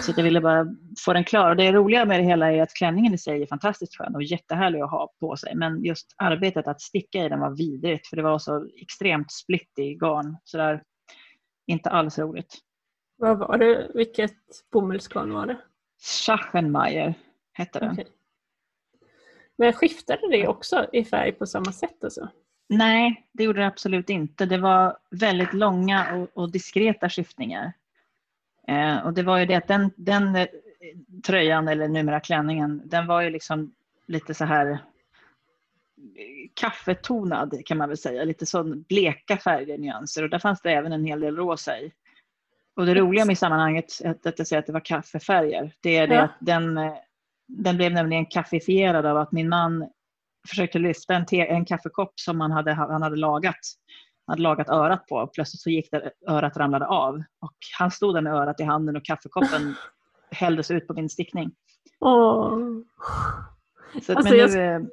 [0.02, 0.66] Så jag ville bara
[1.04, 1.50] få den klar.
[1.50, 4.22] Och det roliga med det hela är att klänningen i sig är fantastiskt skön och
[4.22, 5.54] jättehärlig att ha på sig.
[5.54, 10.00] Men just arbetet att sticka i den var vidrigt för det var så extremt splittig
[10.00, 10.36] garn.
[10.44, 10.82] Så där,
[11.68, 12.58] inte alls roligt.
[13.16, 13.90] Vad var det?
[13.94, 15.56] Vilket bomullsgarn var det?
[16.00, 17.14] Schachenmeier
[17.52, 17.92] hette den.
[17.92, 18.04] Okay.
[19.56, 22.04] Men skiftade det också i färg på samma sätt?
[22.04, 22.28] Alltså?
[22.68, 24.46] Nej, det gjorde det absolut inte.
[24.46, 27.72] Det var väldigt långa och, och diskreta skiftningar.
[28.68, 30.46] Eh, och det var ju det att den, den eh,
[31.26, 33.74] tröjan, eller numera klänningen, den var ju liksom
[34.06, 34.78] lite så här
[36.54, 38.24] kaffetonad kan man väl säga.
[38.24, 41.92] Lite sån bleka färger, nyanser och där fanns det även en hel del rosa i.
[42.76, 46.06] Och det roliga med sammanhanget, att, att jag säger att det var kaffefärger, det är
[46.06, 46.22] det ja.
[46.22, 46.94] att den, eh,
[47.48, 49.88] den blev nämligen kaffifierad av att min man
[50.48, 53.58] försökte lyfta en, te, en kaffekopp som han hade, han hade lagat.
[54.26, 55.26] Han hade lagat örat på.
[55.26, 57.14] Plötsligt så gick det, örat ramlade av.
[57.40, 59.74] Och han stod där med örat i handen och kaffekoppen
[60.30, 61.50] hälldes ut på min stickning.
[62.00, 62.58] Åh.
[64.02, 64.86] Så, alltså, men nu, jag,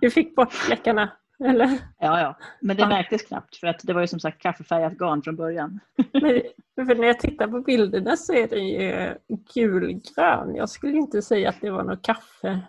[0.00, 1.12] du fick bort fläckarna?
[1.44, 1.68] Eller?
[1.98, 5.22] Ja, ja, men det märktes knappt för att det var ju som sagt kaffefärgat garn
[5.22, 5.80] från början.
[6.12, 6.42] Men,
[6.86, 9.14] för när jag tittar på bilderna så är den ju
[9.54, 10.54] gulgrön.
[10.54, 12.60] Jag skulle inte säga att det var något kaffe.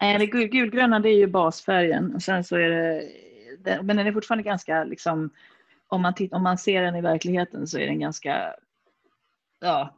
[0.00, 4.06] Nej, det gul, gulgröna det är ju basfärgen och sen så är det, men den
[4.06, 5.30] är fortfarande ganska liksom,
[5.88, 8.54] om man, titt, om man ser den i verkligheten så är den ganska,
[9.60, 9.94] ja,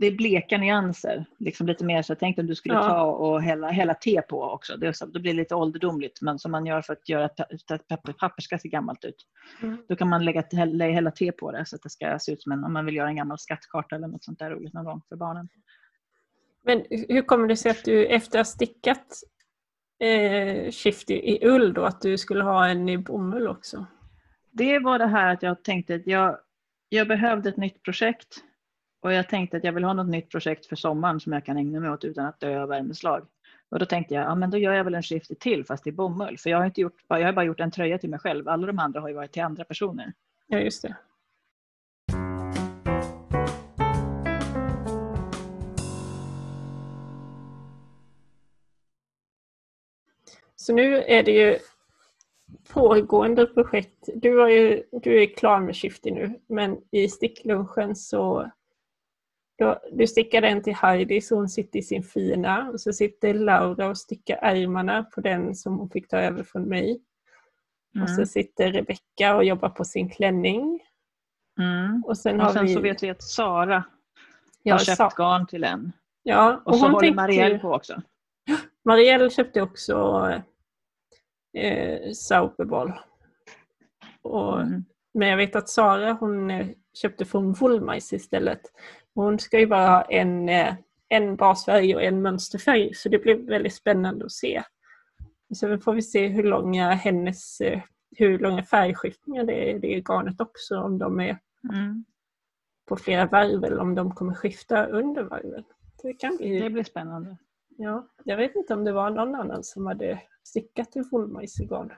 [0.00, 1.24] det är bleka nyanser.
[1.38, 2.82] Liksom lite mer så tänk om du skulle ja.
[2.82, 4.76] ta och hälla, hälla te på också.
[4.76, 8.12] Det, så, det blir lite ålderdomligt men som man gör för att göra att papper,
[8.12, 9.26] papper ska se gammalt ut.
[9.62, 9.78] Mm.
[9.88, 12.42] Då kan man lägga, hälla, hälla te på det så att det ska se ut
[12.42, 14.84] som en, om man vill göra en gammal skattkarta eller något sånt där roligt någon
[14.84, 15.48] gång för barnen.
[16.64, 19.06] Men hur kommer det sig att du efter att ha stickat
[20.00, 23.86] eh, Shifty i ull då, att du skulle ha en i bomull också?
[24.50, 26.38] Det var det här att jag tänkte att jag,
[26.88, 28.44] jag behövde ett nytt projekt
[29.04, 31.56] och jag tänkte att jag vill ha något nytt projekt för sommaren som jag kan
[31.56, 33.26] ägna mig åt utan att dö av värmeslag.
[33.68, 35.92] Och då tänkte jag, ja men då gör jag väl en Shifty till fast i
[35.92, 36.38] bomull.
[36.38, 38.48] För jag har, inte gjort, jag har bara gjort en tröja till mig själv.
[38.48, 40.12] Alla de andra har ju varit till andra personer.
[40.46, 40.96] Ja, just det.
[50.56, 51.58] Så nu är det ju
[52.68, 54.08] pågående projekt.
[54.14, 58.50] Du, har ju, du är klar med Shifty nu, men i sticklunchen så
[59.58, 63.34] då, du stickar den till Heidi så hon sitter i sin fina och så sitter
[63.34, 67.00] Laura och stickar ärmarna på den som hon fick ta över från mig.
[67.94, 68.02] Mm.
[68.02, 68.26] Och så mm.
[68.26, 70.80] sitter Rebecka och jobbar på sin klänning.
[71.58, 72.04] Mm.
[72.04, 72.74] Och sen, och sen vi...
[72.74, 73.84] så vet vi att Sara
[74.70, 75.10] har köpt Sa...
[75.16, 75.92] garn till en.
[76.22, 78.02] Ja, och, och så håller Marielle på också.
[78.84, 80.26] Marielle köpte också
[81.58, 82.92] eh, Sauperball.
[84.22, 84.84] Och, mm.
[85.14, 88.60] Men jag vet att Sara hon eh, köpte från Wollmajs istället.
[89.14, 90.74] Hon ska ju bara ha en, eh,
[91.08, 94.62] en basfärg och en mönsterfärg så det blir väldigt spännande att se.
[95.54, 97.80] Så får vi se hur långa hennes eh,
[98.16, 100.76] hur långa färgskiftningar det är i det garnet också.
[100.80, 101.38] Om de är
[101.72, 102.04] Mm.
[102.88, 105.64] på flera varv eller om de kommer skifta under varven.
[106.02, 106.60] Det kan bli...
[106.60, 107.36] Det blir spännande.
[107.68, 111.92] Ja, jag vet inte om det var någon annan som hade stickat i fullmajsgarn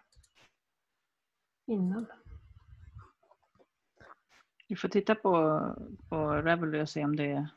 [1.66, 2.06] innan.
[4.68, 5.60] Vi får titta på,
[6.08, 7.48] på Ravelry och se om det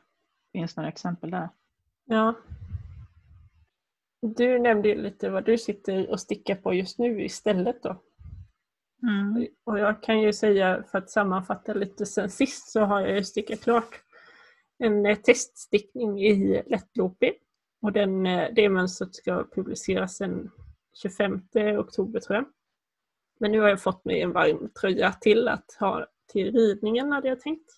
[0.52, 1.48] finns några exempel där.
[2.04, 2.34] Ja.
[4.20, 8.02] Du nämnde lite vad du sitter och stickar på just nu istället då.
[9.02, 9.46] Mm.
[9.64, 13.24] Och jag kan ju säga för att sammanfatta lite sen sist så har jag ju
[13.24, 14.00] stickat klart
[14.78, 17.32] en eh, teststickning i lättloopig.
[17.82, 20.50] Och den, eh, det mönstret ska publiceras den
[21.02, 21.42] 25
[21.78, 22.44] oktober tror jag.
[23.40, 27.28] Men nu har jag fått mig en varm tröja till att ha till ridningen hade
[27.28, 27.70] jag tänkt.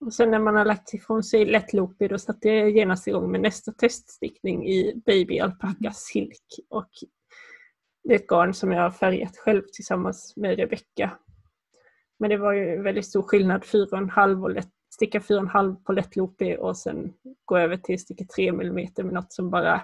[0.00, 3.40] Och sen när man har lagt ifrån sig lättloopig då satte jag genast igång med
[3.40, 6.46] nästa teststickning i Baby Alpaca Silk.
[6.68, 6.90] Och
[8.04, 11.18] det är ett garn som jag har färgat själv tillsammans med Rebecka.
[12.18, 16.76] Men det var ju väldigt stor skillnad, 4,5 och lätt, sticka 4,5 på lättloopig och
[16.76, 17.12] sen
[17.44, 19.82] gå över till sticka 3 mm med något som bara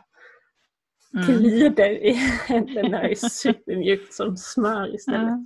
[1.14, 1.26] Mm.
[1.26, 2.12] glider i
[2.48, 5.38] händerna, är supermjukt som smör istället.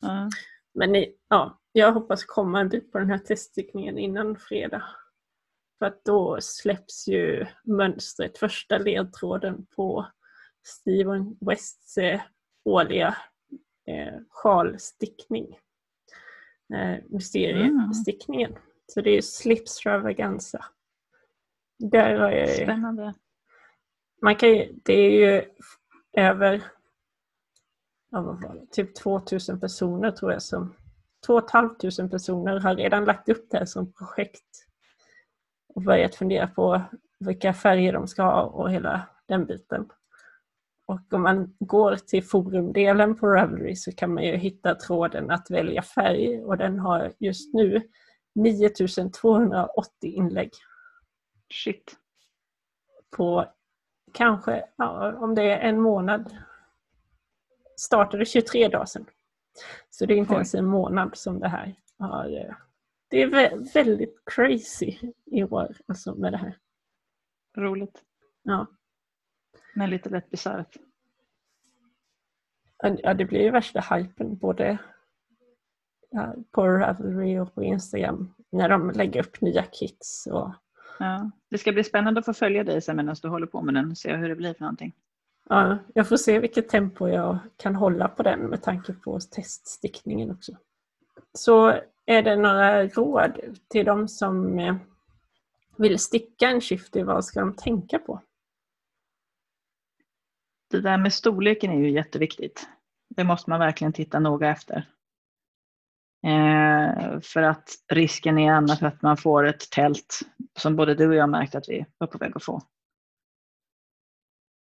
[0.00, 0.28] Ja.
[0.74, 4.82] Men ja, jag hoppas komma en bit på den här teststickningen innan fredag.
[5.78, 10.06] För att då släpps ju mönstret, första ledtråden på
[10.66, 12.20] Steven Wests eh,
[12.64, 13.16] årliga
[13.86, 15.58] eh, sjalstickning.
[16.74, 18.56] Eh, mysteriestickningen.
[18.86, 20.64] Så det är Slipstravaganza.
[21.78, 23.14] Där har jag ju Spännande.
[24.22, 25.44] man kan ju, det är ju
[26.12, 26.62] över
[28.10, 30.74] ja, vad var det, typ 2000 personer tror jag som
[31.26, 34.66] 2 500 personer har redan lagt upp det här som projekt.
[35.74, 36.82] Och börjat fundera på
[37.20, 39.88] vilka färger de ska ha och hela den biten.
[40.86, 45.50] Och om man går till forumdelen på Ravelry så kan man ju hitta tråden att
[45.50, 46.44] välja färg.
[46.44, 47.82] Och den har just nu
[48.34, 50.50] 9280 inlägg.
[51.64, 51.96] Shit.
[53.16, 53.46] på
[54.12, 56.36] kanske, ja, om det är en månad,
[57.80, 59.06] startade 23 dagar sedan.
[59.90, 60.36] Så det är inte Oj.
[60.36, 62.38] ens en månad som det här har...
[62.38, 62.54] eh,
[63.08, 66.58] Det är vä- väldigt crazy i år alltså med det här.
[67.56, 68.02] Roligt.
[68.42, 68.66] Ja.
[69.74, 70.76] Men lite lätt bisarrt.
[72.82, 74.78] Ja, det blir ju värsta hypen både
[76.50, 80.26] på Ravelry och på Instagram när de lägger upp nya kits.
[80.30, 80.52] Och,
[80.98, 81.30] Ja.
[81.48, 83.90] Det ska bli spännande att få följa dig sen medan du håller på med den
[83.90, 84.92] och se hur det blir för någonting
[85.50, 90.30] ja, jag får se vilket tempo jag kan hålla på den med tanke på teststickningen
[90.30, 90.52] också.
[91.32, 94.76] Så är det några råd till de som eh,
[95.76, 98.20] vill sticka en shifty, vad ska de tänka på?
[100.70, 102.68] Det där med storleken är ju jätteviktigt.
[103.08, 104.88] Det måste man verkligen titta noga efter.
[106.26, 110.20] Eh, för att risken är annars att man får ett tält
[110.58, 112.62] som både du och jag märkt att vi var på väg att få.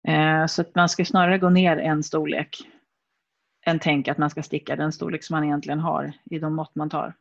[0.08, 2.56] Eh, så att man ska snarare gå ner en storlek
[3.66, 6.74] än tänka att man ska sticka den storlek som man egentligen har i de mått
[6.74, 7.14] man tar.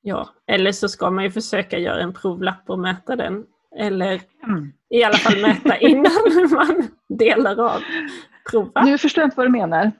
[0.00, 3.44] Ja, eller så ska man ju försöka göra en provlapp och mäta den.
[3.78, 4.72] Eller Mm.
[4.90, 7.80] i alla fall mäta innan man delar av.
[8.50, 8.84] Prova.
[8.84, 9.92] Nu förstår jag inte vad du menar.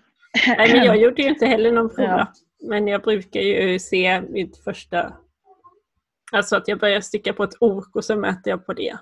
[0.46, 2.32] Nej, men jag gjorde ju inte heller någon provlapp.
[2.68, 5.12] Men jag brukar ju se mitt första...
[6.32, 8.96] Alltså att jag börjar sticka på ett ok och så mäter jag på det.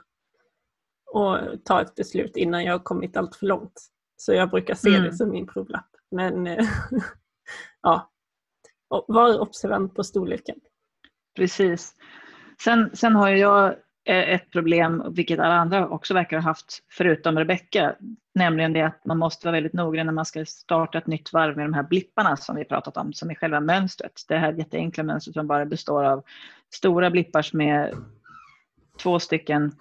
[1.12, 3.88] Och tar ett beslut innan jag har kommit allt för långt.
[4.16, 5.02] Så jag brukar se Mm.
[5.02, 5.88] det som min provlapp.
[6.10, 6.66] Men eh,
[7.82, 8.10] ja,
[8.88, 10.56] Och var observant på storleken.
[11.36, 11.94] Precis.
[12.64, 13.66] Sen, sen har jag
[14.04, 17.96] eh, ett problem, vilket alla andra också verkar ha haft, förutom Rebecka,
[18.34, 21.56] nämligen det att man måste vara väldigt noggrann när man ska starta ett nytt varv
[21.56, 24.12] med de här blipparna som vi pratat om, som är själva mönstret.
[24.28, 26.24] Det här jätteenkla mönstret som bara består av
[26.74, 27.94] stora blippar med
[29.02, 29.72] två stycken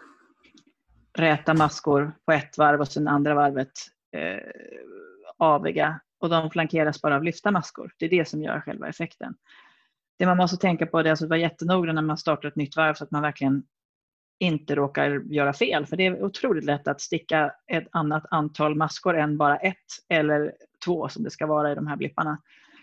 [1.17, 3.71] räta maskor på ett varv och sen andra varvet
[4.17, 4.51] eh,
[5.37, 7.93] aviga och de flankeras bara av lyfta maskor.
[7.97, 9.35] Det är det som gör själva effekten.
[10.19, 12.75] Det man måste tänka på är alltså att vara jättenoggrann när man startar ett nytt
[12.75, 13.63] varv så att man verkligen
[14.39, 15.85] inte råkar göra fel.
[15.85, 19.77] För det är otroligt lätt att sticka ett annat antal maskor än bara ett
[20.09, 20.53] eller
[20.85, 22.41] två som det ska vara i de här blipparna.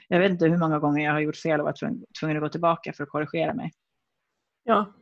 [0.09, 2.43] Jag vet inte hur många gånger jag har gjort fel och varit tvungen, tvungen att
[2.43, 3.73] gå tillbaka för att korrigera mig.
[4.65, 4.93] Ja.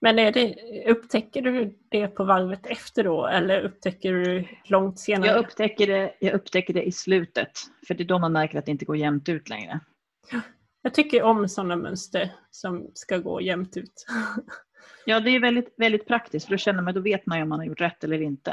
[0.00, 0.54] Men är det,
[0.90, 5.30] upptäcker du det på varvet efter då eller upptäcker du långt senare?
[5.30, 7.50] Jag upptäcker, det, jag upptäcker det i slutet,
[7.86, 9.80] för det är då man märker att det inte går jämnt ut längre.
[10.82, 14.06] Jag tycker om sådana mönster som ska gå jämnt ut.
[15.04, 17.48] Ja, det är väldigt, väldigt praktiskt, för då känner man, då vet man ju om
[17.48, 18.50] man har gjort rätt eller inte.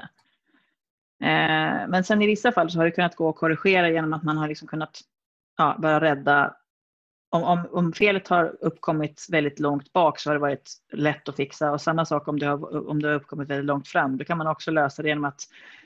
[1.21, 4.23] Eh, men sen i vissa fall så har det kunnat gå att korrigera genom att
[4.23, 4.99] man har liksom kunnat
[5.57, 6.55] ja, bara rädda
[7.29, 11.35] om, om, om felet har uppkommit väldigt långt bak så har det varit lätt att
[11.35, 14.17] fixa och samma sak om det har, om det har uppkommit väldigt långt fram.
[14.17, 15.41] Då kan man också lösa det genom att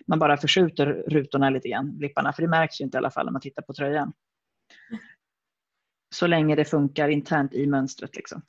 [0.07, 3.25] man bara förskjuter rutorna lite grann, blipparna, för det märks ju inte i alla fall
[3.25, 4.13] när man tittar på tröjan.
[6.15, 8.15] Så länge det funkar internt i mönstret.
[8.15, 8.41] Liksom.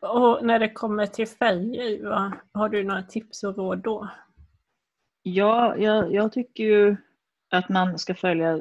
[0.00, 2.32] Och när det kommer till färger, va?
[2.52, 4.08] har du några tips och råd då?
[5.22, 6.96] Ja, jag, jag tycker ju
[7.50, 8.60] att man ska följa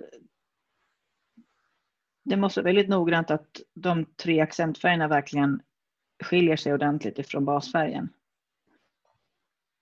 [2.25, 5.61] det måste vara väldigt noggrant att de tre accentfärgerna verkligen
[6.23, 8.09] skiljer sig ordentligt ifrån basfärgen.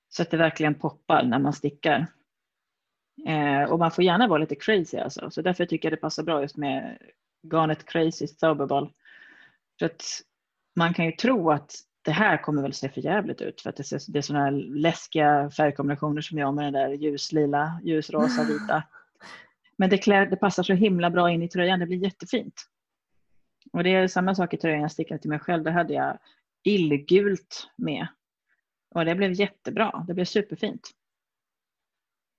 [0.10, 2.08] Så att det verkligen poppar när man stickar.
[3.28, 5.32] Eh, och man får gärna vara lite crazy alltså.
[5.32, 6.98] Så därför tycker jag det passar bra just med
[7.52, 8.92] garnet crazy Soberball.
[9.80, 10.04] För att
[10.76, 13.76] man kan ju tro att det här kommer väl se för jävligt ut för att
[13.76, 18.44] det, ser, det är sådana här läskiga färgkombinationer som jag med den där ljuslila, ljusrosa,
[18.44, 18.84] vita.
[19.78, 22.64] Men det, klär, det passar så himla bra in i tröjan, det blir jättefint.
[23.74, 26.18] Och det är samma sak i tröjan jag stickade till mig själv, det hade jag
[26.64, 28.08] illgult med.
[28.96, 30.92] Och det blev jättebra, det blev superfint.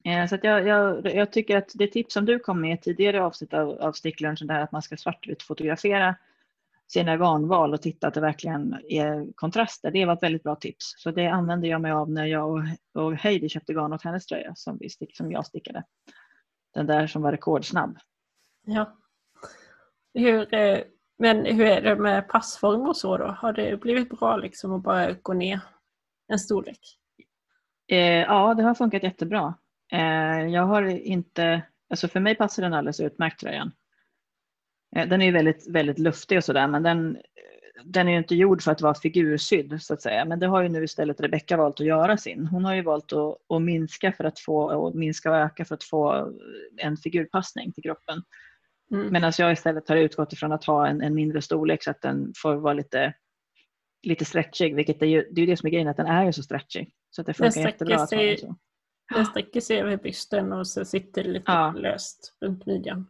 [0.05, 3.23] Eh, så jag, jag, jag, tycker att det tips som du kom med i tidigare
[3.23, 6.17] avsnitt av, av sticklunchen, där att man ska svartvitt fotografera
[6.87, 10.95] sina garnval och titta att det verkligen är kontraster, det var ett väldigt bra tips.
[10.97, 12.63] Så det använde jag mig av när jag och,
[13.03, 15.85] och Heidi köpte garn åt hennes tröja som, vi stick, som jag stickade.
[16.75, 17.99] Den där som var rekordsnabb.
[18.67, 18.97] Ja.
[20.15, 20.81] Hur, eh,
[21.19, 23.27] men hur är det med passform och så då?
[23.27, 25.61] Har det blivit bra liksom att bara gå ner
[26.29, 26.99] en storlek?
[27.87, 29.55] Eh, ja, det har funkat jättebra.
[29.93, 33.73] Eh, jag har inte, alltså för mig passar den alldeles utmärkt tröjan.
[34.97, 37.19] Eh, den är väldigt, väldigt luftig och sådär men den,
[37.85, 40.25] den är ju inte gjord för att vara figursydd så att säga.
[40.25, 42.47] Men det har ju nu istället Rebecka valt att göra sin.
[42.47, 45.75] Hon har ju valt att, att minska för att få, och minska och öka för
[45.75, 46.33] att få
[46.77, 48.23] en figurpassning till kroppen.
[48.91, 49.13] Mm.
[49.13, 52.33] Medan jag istället har utgått ifrån att ha en, en, mindre storlek så att den
[52.37, 53.15] får vara lite,
[54.03, 54.77] lite stretchig.
[54.77, 56.43] Vilket är ju, det är ju det som är grejen, att den är ju så
[56.43, 56.93] stretchig.
[57.11, 58.57] Så att det funkar jättebra att ha den så.
[59.15, 61.73] Den sträcker sig över bysten och så sitter det lite ja.
[61.73, 63.07] löst runt midjan.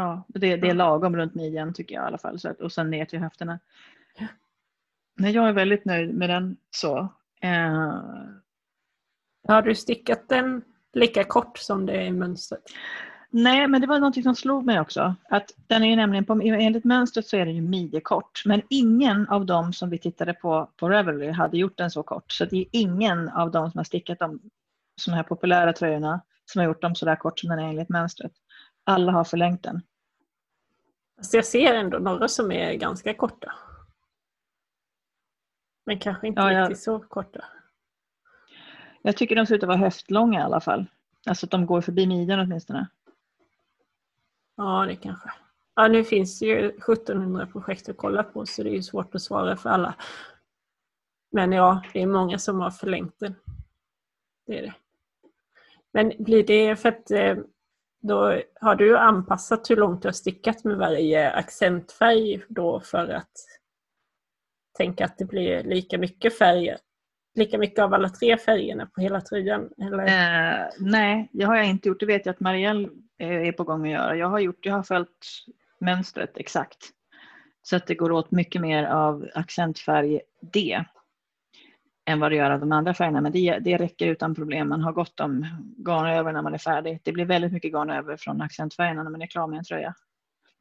[0.00, 2.38] Ja, det, det är lagom runt midjan tycker jag i alla fall.
[2.38, 3.58] Så att, och sen ner till höfterna.
[4.18, 4.26] Ja.
[5.16, 6.98] Nej, jag är väldigt nöjd med den så.
[7.40, 8.02] Eh...
[9.48, 12.62] Har du stickat den lika kort som det är i mönstret?
[13.30, 15.14] Nej, men det var något som slog mig också.
[15.28, 18.42] Att den är nämligen på, enligt mönstret så är den ju midjekort.
[18.44, 22.32] Men ingen av dem som vi tittade på på Revelry hade gjort den så kort.
[22.32, 24.40] Så det är ingen av dem som har stickat de
[25.00, 27.88] sådana här populära tröjorna som har gjort dem så där kort som den är enligt
[27.88, 28.32] mönstret.
[28.84, 29.82] Alla har förlängt den.
[31.20, 33.52] Alltså jag ser ändå några som är ganska korta.
[35.86, 37.44] Men kanske inte ja, jag, riktigt så korta.
[39.02, 40.86] Jag tycker de ser ut att vara höftlånga i alla fall.
[41.26, 42.86] Alltså att de går förbi midjan åtminstone.
[44.56, 45.30] Ja, det kanske.
[45.74, 49.22] Ja, nu finns det ju 1700 projekt att kolla på så det är svårt att
[49.22, 49.94] svara för alla.
[51.32, 53.34] Men ja, det är många som har förlängt den.
[54.46, 54.74] Det är det.
[55.92, 57.36] Men blir det för att eh,
[58.00, 63.30] då har du anpassat hur långt du har stickat med varje accentfärg då för att
[64.78, 66.78] tänka att det blir lika mycket färger?
[67.34, 69.70] Lika mycket av alla tre färgerna på hela tröjan?
[69.78, 70.02] Eller?
[70.02, 72.00] Eh, nej, det har jag inte gjort.
[72.00, 74.16] Det vet jag att Marielle eh, är på gång att göra.
[74.16, 75.26] Jag har, gjort, jag har följt
[75.78, 76.90] mönstret exakt.
[77.62, 80.20] Så att det går åt mycket mer av accentfärg
[80.52, 80.84] D
[82.10, 83.20] än vad det gör av de andra färgerna.
[83.20, 84.68] Men det, det räcker utan problem.
[84.68, 85.46] Man har gott om
[85.76, 87.00] garn över när man är färdig.
[87.04, 89.94] Det blir väldigt mycket garn över från accentfärgerna när man är klar med en tröja.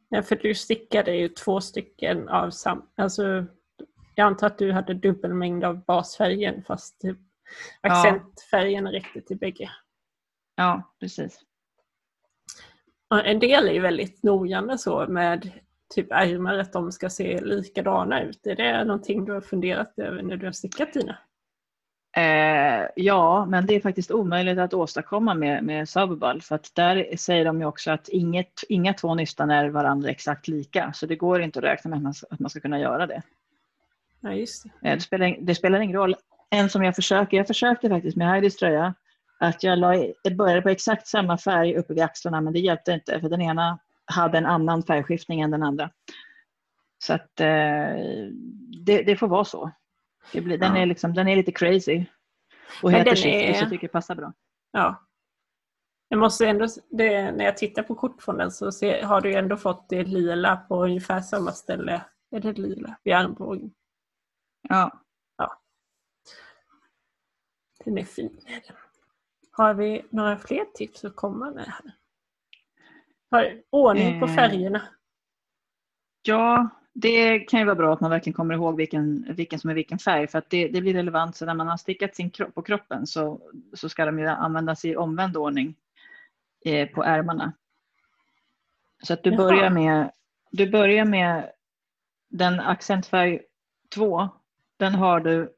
[0.09, 2.81] Ja, för du stickade ju två stycken av samma...
[2.95, 3.45] Alltså,
[4.15, 7.01] jag antar att du hade dubbel mängd av basfärgen fast
[7.81, 8.91] accentfärgen ja.
[8.91, 9.69] räckte till bägge.
[10.55, 11.39] Ja, precis.
[13.23, 15.51] En del är ju väldigt nogande så med
[15.95, 18.47] typ ärmar att de ska se likadana ut.
[18.47, 21.17] Är det någonting du har funderat över när du har stickat dina?
[22.17, 27.17] Eh, ja, men det är faktiskt omöjligt att åstadkomma med, med Subball för att där
[27.17, 31.15] säger de ju också att inget, inga två nystan är varandra exakt lika så det
[31.15, 33.21] går inte att räkna med att man, att man ska kunna göra det.
[34.19, 34.89] Ja, just det.
[34.89, 36.15] Eh, det, spelar, det spelar ingen roll.
[36.49, 38.93] En som jag försöker, jag försökte faktiskt med Heidis tröja
[39.39, 42.91] att jag, la, jag började på exakt samma färg uppe vid axlarna men det hjälpte
[42.91, 45.89] inte för den ena hade en annan färgskiftning än den andra.
[46.99, 47.95] Så att eh,
[48.85, 49.71] det, det får vara så.
[50.33, 50.81] Blir, den, ja.
[50.81, 52.05] är liksom, den är lite crazy.
[52.83, 54.33] Och heter Shifty så tycker jag passar bra.
[54.71, 55.05] Ja.
[56.07, 59.33] Jag måste ändå, det, när jag tittar på kort från den så ser, har du
[59.33, 62.05] ändå fått det lila på ungefär samma ställe.
[62.31, 62.97] Är det lila?
[63.03, 63.71] Vid armbågen.
[64.69, 65.03] Ja.
[65.37, 65.61] ja.
[67.85, 68.39] Den är fin.
[69.51, 71.95] Har vi några fler tips att komma med här?
[73.31, 74.35] Har ordning på eh.
[74.35, 74.81] färgerna.
[76.21, 76.69] Ja,
[77.01, 79.99] det kan ju vara bra att man verkligen kommer ihåg vilken, vilken som är vilken
[79.99, 81.35] färg för att det, det blir relevant.
[81.35, 83.41] Så när man har stickat sin kropp på kroppen så,
[83.73, 85.75] så ska de ju användas i omvänd ordning
[86.65, 87.53] eh, på ärmarna.
[89.03, 90.11] Så att du börjar, med,
[90.51, 91.51] du börjar med
[92.29, 93.41] den accentfärg
[93.93, 94.29] 2.
[94.77, 95.53] Den har du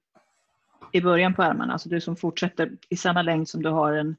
[0.92, 4.16] i början på ärmarna, alltså du som fortsätter i samma längd som du har den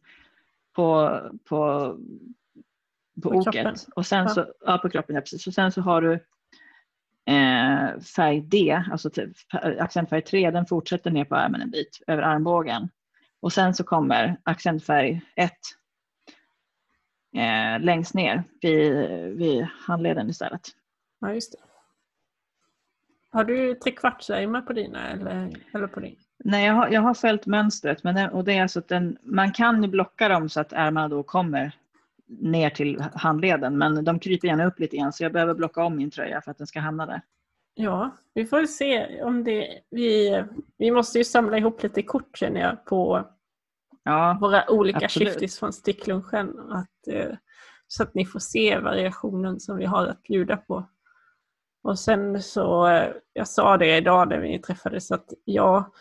[0.73, 1.99] på, på,
[3.23, 3.87] på, på oket.
[3.97, 4.79] Och sen så, ja.
[4.79, 5.47] på kroppen, ja, precis.
[5.47, 6.21] Och sen så har du
[7.27, 9.33] eh, färg D, alltså typ,
[9.81, 12.89] accentfärg 3, den fortsätter ner på armen en bit över armbågen.
[13.41, 15.53] Och sen så kommer accentfärg 1
[17.37, 18.93] eh, längst ner vid,
[19.37, 20.69] vid handleden istället.
[21.21, 21.59] Ja, just det.
[23.31, 26.17] Har du trekvartsärmar på dina eller, eller på din?
[26.45, 29.19] Nej, jag har, jag har följt mönstret men det, och det är alltså att den,
[29.23, 31.73] man kan ju blocka dem så att ärmarna då kommer
[32.41, 35.97] ner till handleden men de kryper gärna upp lite grann så jag behöver blocka om
[35.97, 37.23] min tröja för att den ska hamna där.
[37.75, 39.81] Ja, vi får se om det...
[39.91, 40.45] Vi,
[40.79, 43.29] vi måste ju samla ihop lite kort känner jag på
[44.05, 46.59] ja, våra olika shifties från sticklunchen.
[46.71, 47.37] Att, eh,
[47.87, 50.89] så att ni får se variationen som vi har att bjuda på.
[51.83, 55.93] Och sen så, eh, jag sa det idag när vi träffades att jag,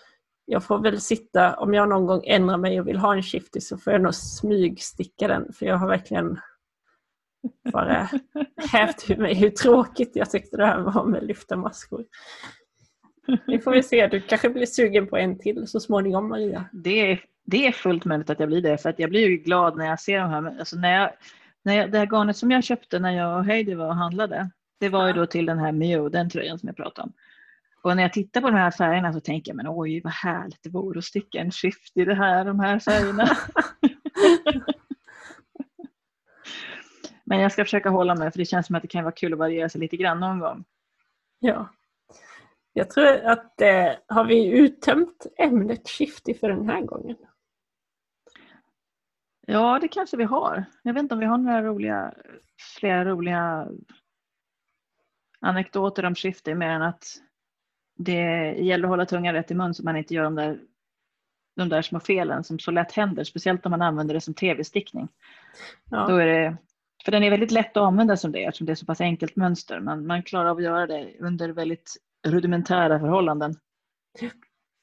[0.52, 3.62] jag får väl sitta, om jag någon gång ändrar mig och vill ha en shifty
[3.62, 6.40] så får jag nog smygsticka den för jag har verkligen
[7.74, 8.10] bara
[8.72, 12.06] hävt ur mig hur tråkigt jag tyckte det här var med lyfta maskor.
[13.48, 16.66] Nu får vi se, du kanske blir sugen på en till så småningom Maria.
[16.72, 19.38] Det är, det är fullt möjligt att jag blir det för att jag blir ju
[19.38, 20.60] glad när jag ser de här.
[20.60, 21.12] Alltså när jag,
[21.64, 24.50] när jag, det här garnet som jag köpte när jag och Heidi var och handlade
[24.80, 27.14] det var ju då till den här Mio, den tröjan som jag pratade om.
[27.82, 30.64] Och när jag tittar på de här färgerna så tänker jag, men oj vad härligt
[30.64, 33.26] det vore att sticka en skift i det här, de här färgerna.
[37.24, 39.34] men jag ska försöka hålla mig för det känns som att det kan vara kul
[39.34, 40.64] att variera sig lite grann någon gång.
[41.40, 41.70] Ja.
[42.74, 47.18] Jag tror att eh, har vi uttömt ämnet skifty för den här gången?
[49.48, 50.66] Ja, det kanske vi har.
[50.84, 52.14] Jag vet inte om vi har några roliga,
[52.80, 53.68] flera roliga
[55.40, 57.04] anekdoter om skifte mer än att
[58.04, 60.60] det gäller att hålla tungan rätt i mun så man inte gör de där,
[61.56, 65.10] de där små felen som så lätt händer, speciellt om man använder det som tv-stickning.
[65.92, 66.08] Ja.
[66.08, 66.58] Då är det,
[67.06, 69.36] för den är väldigt lätt att använda som det eftersom det är så pass enkelt
[69.36, 69.80] mönster.
[69.80, 71.98] Man, man klarar av att göra det under väldigt
[72.28, 73.56] rudimentära förhållanden.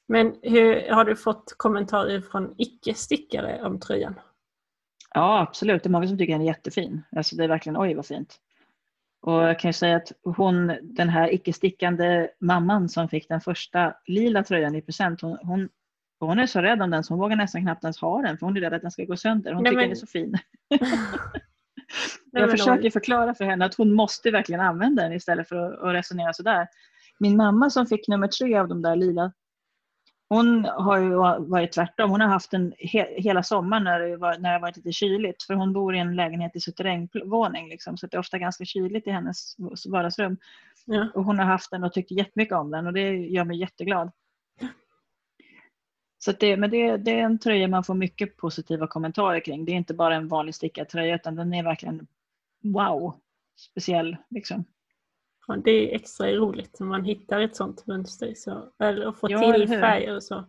[0.07, 4.19] Men hur, har du fått kommentarer från icke-stickare om tröjan?
[5.13, 5.83] Ja, absolut.
[5.83, 7.01] Det är många som tycker den är jättefin.
[7.15, 8.39] Alltså det är verkligen, oj vad fint.
[9.21, 13.93] Och jag kan ju säga att hon, den här icke-stickande mamman som fick den första
[14.05, 15.69] lila tröjan i present, hon, hon,
[16.19, 18.45] hon är så rädd om den så hon vågar nästan knappt ens ha den för
[18.45, 19.53] hon är rädd att den ska gå sönder.
[19.53, 19.89] Hon Nej, tycker men...
[19.89, 20.37] den är så fin.
[22.31, 26.33] jag försöker förklara för henne att hon måste verkligen använda den istället för att, resonera
[26.33, 26.67] sådär.
[27.19, 29.31] Min mamma som fick nummer tre av de där lila
[30.29, 31.09] hon har ju
[31.49, 32.11] varit tvärtom.
[32.11, 35.43] Hon har haft den he hela sommaren när det, var, när det varit lite kyligt.
[35.43, 37.69] För hon bor i en lägenhet i suterrängvåning.
[37.69, 39.55] Liksom, så det är ofta ganska kyligt i hennes
[39.89, 40.37] vardagsrum.
[40.85, 41.07] Ja.
[41.13, 44.11] Och hon har haft den och tyckt jättemycket om den och det gör mig jätteglad.
[46.17, 49.65] Så det, men det, det, är en tröja man får mycket positiva kommentarer kring.
[49.65, 52.07] Det är inte bara en vanlig stickad tröja utan den är verkligen
[52.63, 53.19] wow,
[53.57, 54.17] speciell.
[54.29, 54.65] Liksom.
[55.49, 59.53] Ja, det är extra roligt när man hittar ett sånt mönster så, eller får ja,
[59.53, 60.45] till färger och så.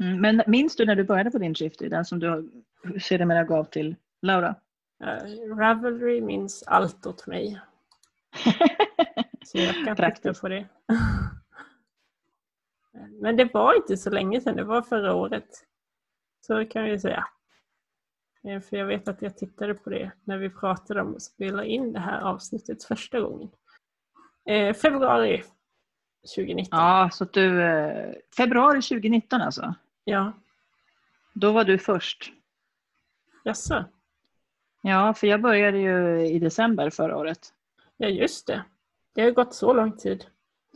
[0.00, 2.50] Mm, men minns du när du började på din Shifty, den som du
[3.00, 4.54] sedermera gav till Laura?
[5.02, 7.60] Uh, Ravelry minns allt åt mig.
[9.44, 10.66] så jag kan titta på det.
[13.20, 15.48] Men det var inte så länge sedan, det var förra året.
[16.46, 17.24] Så kan jag säga.
[18.42, 21.92] För jag vet att jag tittade på det när vi pratade om att spela in
[21.92, 23.48] det här avsnittet första gången.
[24.48, 25.42] Eh, februari
[26.36, 26.78] 2019.
[26.78, 27.62] Ja, så du...
[27.62, 29.74] Eh, februari 2019 alltså?
[30.04, 30.32] Ja.
[31.34, 32.32] Då var du först?
[33.44, 33.84] Jaså?
[34.82, 37.52] Ja, för jag började ju i december förra året.
[37.96, 38.64] Ja, just det.
[39.14, 40.24] Det har gått så lång tid.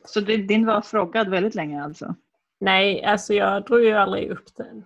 [0.05, 2.15] Så din var frågad väldigt länge alltså?
[2.61, 4.85] Nej, alltså jag drog ju aldrig upp den.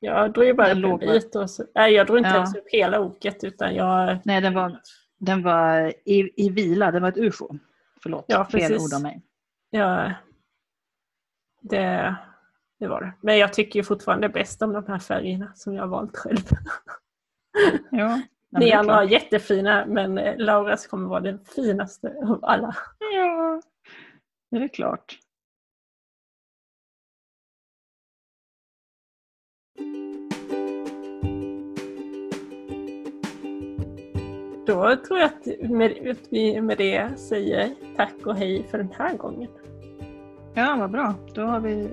[0.00, 1.36] Jag drog ju bara upp en bit.
[1.36, 2.36] Och så, nej, jag drog inte ja.
[2.36, 4.18] ens upp hela oket utan jag...
[4.24, 4.80] Nej, den var,
[5.18, 7.58] den var i, i vila, det var ett ufo.
[8.02, 9.22] Förlåt, ja, fel ord av mig.
[9.70, 10.12] Ja,
[11.60, 12.16] det,
[12.78, 13.12] det var det.
[13.20, 16.38] Men jag tycker ju fortfarande bäst om de här färgerna som jag har valt själv.
[17.90, 22.76] Ja, Ni andra har jättefina men Lauras kommer vara den finaste av alla.
[22.98, 23.62] Ja,
[24.50, 25.18] det är klart.
[34.68, 38.90] Då tror jag att, med, att vi med det säger tack och hej för den
[38.98, 39.48] här gången.
[40.54, 41.14] Ja, vad bra.
[41.34, 41.88] Då har vi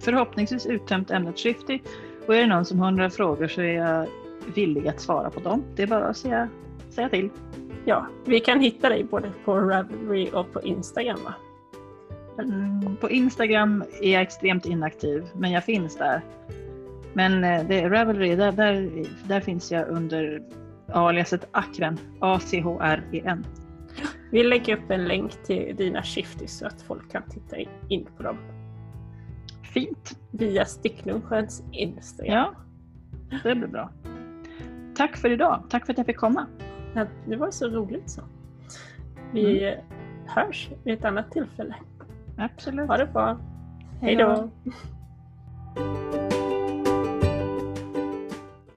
[0.00, 1.78] förhoppningsvis uttömt ämnet Shifty.
[2.26, 4.06] Och är det någon som har några frågor så är jag
[4.54, 5.64] villig att svara på dem.
[5.76, 6.48] Det är bara att säga,
[6.90, 7.30] säga till.
[7.84, 11.34] Ja, vi kan hitta dig både på Ravelry och på Instagram va?
[12.38, 16.20] Mm, på Instagram är jag extremt inaktiv, men jag finns där.
[17.12, 18.90] Men eh, det är Ravelry, där, där,
[19.28, 20.42] där finns jag under
[20.88, 23.46] aliaset Akren, A-C-H-R-E-N.
[24.30, 27.56] Vi lägger upp en länk till dina shifties så att folk kan titta
[27.88, 28.36] in på dem.
[29.62, 30.18] Fint.
[30.30, 32.54] Via Sticklunchens Instagram.
[33.30, 33.90] Ja, det blir bra.
[34.96, 35.62] Tack för idag.
[35.70, 36.46] Tack för att jag fick komma.
[36.94, 38.22] Ja, det var så roligt så.
[39.32, 39.84] Vi mm.
[40.26, 41.74] hörs vid ett annat tillfälle.
[42.38, 42.88] Absolut.
[42.88, 43.38] Ha det bra.
[44.00, 44.50] Hej då.